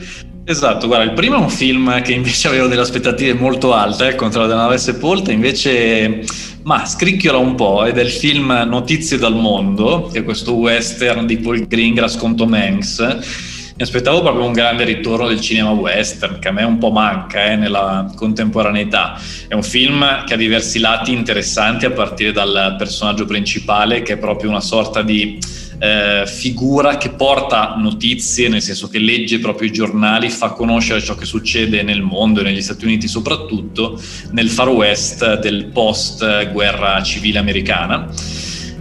Esatto, 0.51 0.87
guarda, 0.87 1.05
il 1.05 1.13
primo 1.13 1.37
è 1.37 1.41
un 1.41 1.51
film 1.51 2.01
che 2.01 2.15
invece 2.15 2.49
avevo 2.49 2.69
delle 2.69 2.81
aspettative 2.81 3.35
molto 3.35 3.75
alte, 3.75 4.07
il 4.07 4.15
controllo 4.15 4.47
della 4.47 4.63
nave 4.63 4.79
sepolta, 4.79 5.31
invece 5.31 6.25
ma 6.63 6.87
scricchiola 6.87 7.37
un 7.37 7.55
po' 7.55 7.85
ed 7.85 7.99
è 7.99 8.03
il 8.03 8.11
film 8.11 8.65
Notizie 8.67 9.19
dal 9.19 9.35
mondo, 9.35 10.09
che 10.11 10.21
è 10.21 10.25
questo 10.25 10.55
western 10.55 11.27
di 11.27 11.37
Paul 11.37 11.67
Greengrass 11.67 12.17
con 12.17 12.35
Tom 12.35 12.55
Hanks 12.55 13.57
mi 13.79 13.85
aspettavo 13.85 14.23
proprio 14.23 14.45
un 14.45 14.53
grande 14.53 14.83
ritorno 14.83 15.29
del 15.29 15.41
cinema 15.41 15.71
western, 15.71 16.41
che 16.41 16.49
a 16.49 16.51
me 16.51 16.65
un 16.65 16.79
po' 16.79 16.91
manca 16.91 17.45
eh, 17.45 17.55
nella 17.55 18.11
contemporaneità. 18.17 19.17
È 19.47 19.55
un 19.55 19.63
film 19.63 20.25
che 20.25 20.35
ha 20.35 20.37
diversi 20.37 20.81
lati 20.81 21.13
interessanti, 21.13 21.87
a 21.87 21.93
partire 21.93 22.33
dal 22.33 22.75
personaggio 22.77 23.25
principale, 23.25 24.03
che 24.03 24.15
è 24.15 24.17
proprio 24.17 24.51
una 24.51 24.61
sorta 24.61 25.03
di 25.03 25.39
eh, 25.79 26.25
figura 26.27 26.97
che 26.97 27.11
porta 27.11 27.75
notizie, 27.77 28.49
nel 28.49 28.63
senso 28.63 28.89
che 28.89 28.99
legge 28.99 29.39
proprio 29.39 29.69
i 29.69 29.73
giornali, 29.73 30.29
fa 30.29 30.51
conoscere 30.51 31.01
ciò 31.01 31.15
che 31.15 31.25
succede 31.25 31.83
nel 31.83 32.03
mondo 32.03 32.41
e 32.41 32.45
negli 32.45 32.63
Stati 32.63 32.85
Uniti 32.85 33.09
soprattutto, 33.09 34.01
nel 34.33 34.49
far 34.49 34.69
west 34.69 35.39
del 35.41 35.67
post 35.67 36.51
guerra 36.51 37.03
civile 37.03 37.39
americana 37.39 38.09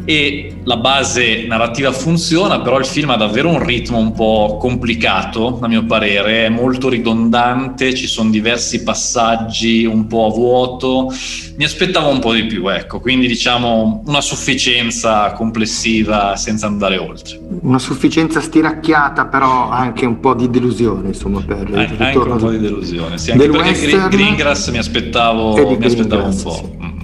e 0.08 0.60
la 0.64 0.78
base 0.78 1.44
narrativa 1.48 1.92
funziona, 1.92 2.62
però 2.62 2.80
il 2.80 2.86
film 2.86 3.10
ha 3.10 3.18
davvero 3.18 3.50
un 3.50 3.62
ritmo 3.62 3.98
un 3.98 4.14
po' 4.14 4.56
complicato, 4.58 5.60
a 5.62 5.68
mio 5.68 5.84
parere, 5.84 6.46
è 6.46 6.50
molto 6.50 6.88
ridondante, 6.88 7.94
ci 7.94 8.08
sono 8.08 8.30
diversi 8.30 8.84
passaggi 8.84 9.84
un 9.84 10.08
po' 10.08 10.28
a 10.28 10.30
vuoto, 10.30 11.12
mi 11.58 11.66
aspettavo 11.66 12.08
un 12.08 12.20
po' 12.20 12.32
di 12.32 12.46
più, 12.46 12.70
ecco, 12.70 13.02
quindi 13.02 13.28
diciamo 13.28 14.04
una 14.06 14.22
sufficienza 14.22 15.34
complessiva 15.34 16.38
senza 16.38 16.68
andare 16.68 16.98
oltre. 16.98 17.38
Una 17.64 17.80
sufficienza 17.80 18.40
stiracchiata, 18.40 19.26
però 19.26 19.70
anche 19.70 20.06
un 20.06 20.22
po' 20.22 20.36
di 20.36 20.50
delusione, 20.50 21.10
insomma, 21.10 21.44
per 21.46 21.68
il 21.68 21.86
ritorno. 21.86 22.06
Anche 22.06 22.18
un 22.18 22.38
po' 22.38 22.50
di 22.52 22.60
delusione, 22.60 23.18
sì, 23.18 23.32
anche 23.32 23.50
perché 23.50 24.08
Greengrass 24.08 24.70
mi 24.70 24.78
aspettavo, 24.78 25.76
mi 25.78 25.86
aspettavo 25.86 26.24
un 26.24 26.42
po'. 26.42 26.54
Sì. 26.54 26.96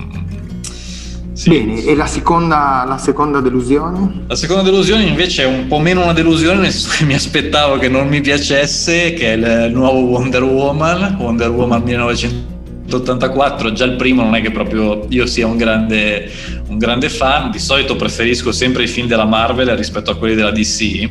Sì. 1.34 1.50
Bene, 1.50 1.84
e 1.84 1.96
la 1.96 2.06
seconda, 2.06 2.86
la 2.88 2.98
seconda, 3.00 3.40
delusione? 3.40 4.26
La 4.28 4.36
seconda 4.36 4.62
delusione 4.62 5.04
invece 5.04 5.44
è 5.44 5.46
un 5.46 5.66
po' 5.68 5.80
meno 5.80 6.04
una 6.04 6.14
delusione, 6.14 6.60
nel 6.60 6.72
senso 6.72 6.96
che 6.98 7.06
mi 7.06 7.16
aspettavo 7.16 7.78
che 7.78 7.90
non 7.90 8.08
mi 8.08 8.22
piacesse, 8.22 9.14
che 9.14 9.34
è 9.34 9.66
il 9.66 9.72
nuovo 9.74 10.00
Wonder 10.02 10.44
Woman, 10.44 11.16
Wonder 11.20 11.50
Woman 11.50 11.82
1984, 11.82 13.74
già 13.74 13.86
il 13.86 13.96
primo 13.96 14.22
non 14.24 14.36
è 14.36 14.42
che 14.42 14.52
proprio 14.52 15.08
io 15.10 15.26
sia 15.26 15.48
un 15.48 15.58
grande, 15.58 16.30
un 16.68 16.78
grande 16.78 17.10
fan, 17.10 17.50
di 17.50 17.60
solito 17.60 17.96
preferisco 17.96 18.52
sempre 18.52 18.84
i 18.84 18.88
film 18.88 19.08
della 19.08 19.26
Marvel 19.26 19.70
rispetto 19.70 20.12
a 20.12 20.16
quelli 20.16 20.36
della 20.36 20.52
DC 20.52 21.10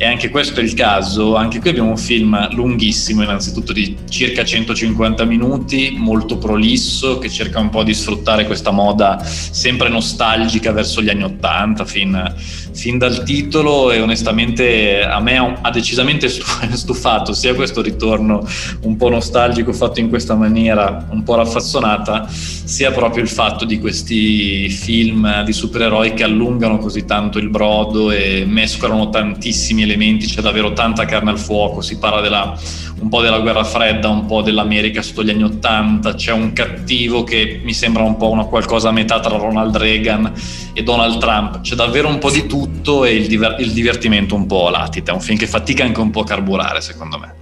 e 0.00 0.06
anche 0.06 0.30
questo 0.30 0.60
è 0.60 0.62
il 0.62 0.74
caso. 0.74 1.34
Anche 1.34 1.58
qui 1.58 1.70
abbiamo 1.70 1.90
un 1.90 1.96
film 1.96 2.54
lunghissimo, 2.54 3.24
innanzitutto 3.24 3.72
di 3.72 3.96
circa 4.08 4.44
150 4.44 5.24
minuti, 5.24 5.92
molto 5.98 6.38
prolisso, 6.38 7.18
che 7.18 7.28
cerca 7.28 7.58
un 7.58 7.68
po' 7.68 7.82
di 7.82 7.92
sfruttare 7.92 8.46
questa 8.46 8.70
moda 8.70 9.20
sempre 9.24 9.88
nostalgica 9.88 10.70
verso 10.70 11.02
gli 11.02 11.08
anni 11.08 11.24
Ottanta, 11.24 11.84
fin, 11.84 12.32
fin, 12.72 12.96
dal 12.96 13.24
titolo 13.24 13.90
e 13.90 14.00
onestamente 14.00 15.02
a 15.02 15.20
me 15.20 15.36
ha 15.60 15.70
decisamente 15.70 16.28
stufato 16.70 17.32
sia 17.32 17.54
questo 17.54 17.82
ritorno 17.82 18.46
un 18.82 18.96
po' 18.96 19.08
nostalgico 19.08 19.72
fatto 19.72 19.98
in 19.98 20.08
questa 20.08 20.36
maniera 20.36 21.08
un 21.10 21.24
po' 21.24 21.34
raffazzonata, 21.34 22.28
sia 22.28 22.92
proprio 22.92 23.24
il 23.24 23.28
fatto 23.28 23.64
di 23.64 23.80
questi 23.80 24.68
film 24.68 25.42
di 25.42 25.52
supereroi 25.52 26.14
che 26.14 26.22
allungano 26.22 26.78
così 26.78 27.04
tanto 27.04 27.38
il 27.38 27.48
brodo 27.48 28.12
e 28.12 28.44
mescolano 28.46 29.08
tantissimi 29.10 29.86
elementi, 29.88 30.26
c'è 30.26 30.40
davvero 30.40 30.72
tanta 30.72 31.04
carne 31.04 31.30
al 31.30 31.38
fuoco, 31.38 31.80
si 31.80 31.98
parla 31.98 32.20
della, 32.20 32.58
un 33.00 33.08
po' 33.08 33.20
della 33.20 33.40
guerra 33.40 33.64
fredda, 33.64 34.08
un 34.08 34.26
po' 34.26 34.42
dell'America 34.42 35.02
sotto 35.02 35.24
gli 35.24 35.30
anni 35.30 35.44
Ottanta, 35.44 36.14
c'è 36.14 36.32
un 36.32 36.52
cattivo 36.52 37.24
che 37.24 37.60
mi 37.64 37.72
sembra 37.72 38.02
un 38.02 38.16
po' 38.16 38.30
una 38.30 38.44
qualcosa 38.44 38.90
a 38.90 38.92
metà 38.92 39.20
tra 39.20 39.36
Ronald 39.36 39.76
Reagan 39.76 40.32
e 40.72 40.82
Donald 40.82 41.18
Trump, 41.18 41.60
c'è 41.62 41.74
davvero 41.74 42.08
un 42.08 42.18
po' 42.18 42.30
di 42.30 42.46
tutto 42.46 43.04
e 43.04 43.14
il, 43.14 43.26
diver- 43.26 43.60
il 43.60 43.72
divertimento 43.72 44.34
un 44.34 44.46
po' 44.46 44.68
latita, 44.68 45.12
è 45.12 45.14
un 45.14 45.20
film 45.20 45.38
che 45.38 45.46
fatica 45.46 45.84
anche 45.84 46.00
un 46.00 46.10
po' 46.10 46.20
a 46.20 46.24
carburare 46.24 46.80
secondo 46.80 47.18
me. 47.18 47.38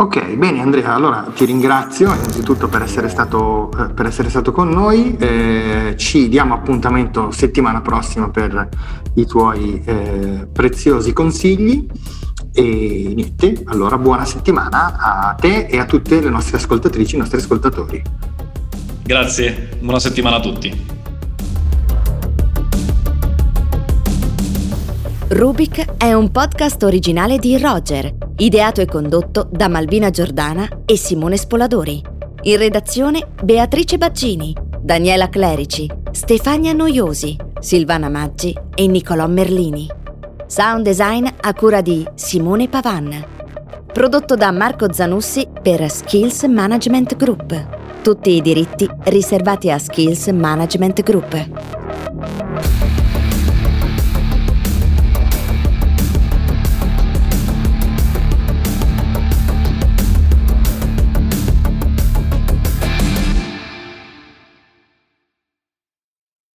Ok, 0.00 0.36
bene 0.36 0.60
Andrea, 0.60 0.94
allora 0.94 1.26
ti 1.34 1.44
ringrazio 1.44 2.14
innanzitutto 2.14 2.68
per 2.68 2.82
essere 2.82 3.08
stato, 3.08 3.68
eh, 3.76 3.92
per 3.92 4.06
essere 4.06 4.30
stato 4.30 4.52
con 4.52 4.68
noi, 4.68 5.16
eh, 5.18 5.94
ci 5.96 6.28
diamo 6.28 6.54
appuntamento 6.54 7.32
settimana 7.32 7.80
prossima 7.80 8.28
per 8.28 8.68
i 9.20 9.26
tuoi 9.26 9.82
eh, 9.84 10.48
preziosi 10.52 11.12
consigli 11.12 11.86
e 12.52 13.12
niente, 13.14 13.62
allora 13.66 13.98
buona 13.98 14.24
settimana 14.24 14.96
a 14.98 15.34
te 15.34 15.66
e 15.66 15.78
a 15.78 15.84
tutte 15.84 16.20
le 16.20 16.30
nostre 16.30 16.56
ascoltatrici, 16.56 17.14
i 17.16 17.18
nostri 17.18 17.38
ascoltatori. 17.38 18.02
Grazie, 19.02 19.70
buona 19.80 19.98
settimana 19.98 20.36
a 20.36 20.40
tutti. 20.40 20.86
Rubik 25.28 25.96
è 25.98 26.12
un 26.14 26.30
podcast 26.30 26.82
originale 26.84 27.38
di 27.38 27.58
Roger 27.58 28.26
ideato 28.38 28.80
e 28.80 28.86
condotto 28.86 29.48
da 29.50 29.68
Malvina 29.68 30.10
Giordana 30.10 30.82
e 30.84 30.96
Simone 30.96 31.36
Spoladori. 31.36 32.02
In 32.42 32.56
redazione 32.56 33.26
Beatrice 33.42 33.98
Baccini, 33.98 34.54
Daniela 34.80 35.28
Clerici, 35.28 35.90
Stefania 36.12 36.72
Noiosi, 36.72 37.36
Silvana 37.60 38.08
Maggi 38.08 38.56
e 38.74 38.86
Nicolò 38.86 39.26
Merlini. 39.26 39.88
Sound 40.46 40.84
design 40.84 41.26
a 41.40 41.52
cura 41.54 41.80
di 41.80 42.06
Simone 42.14 42.68
Pavan. 42.68 43.24
Prodotto 43.92 44.36
da 44.36 44.52
Marco 44.52 44.92
Zanussi 44.92 45.46
per 45.60 45.90
Skills 45.90 46.44
Management 46.44 47.16
Group. 47.16 48.00
Tutti 48.00 48.30
i 48.30 48.40
diritti 48.40 48.88
riservati 49.04 49.70
a 49.70 49.78
Skills 49.78 50.28
Management 50.28 51.02
Group. 51.02 52.77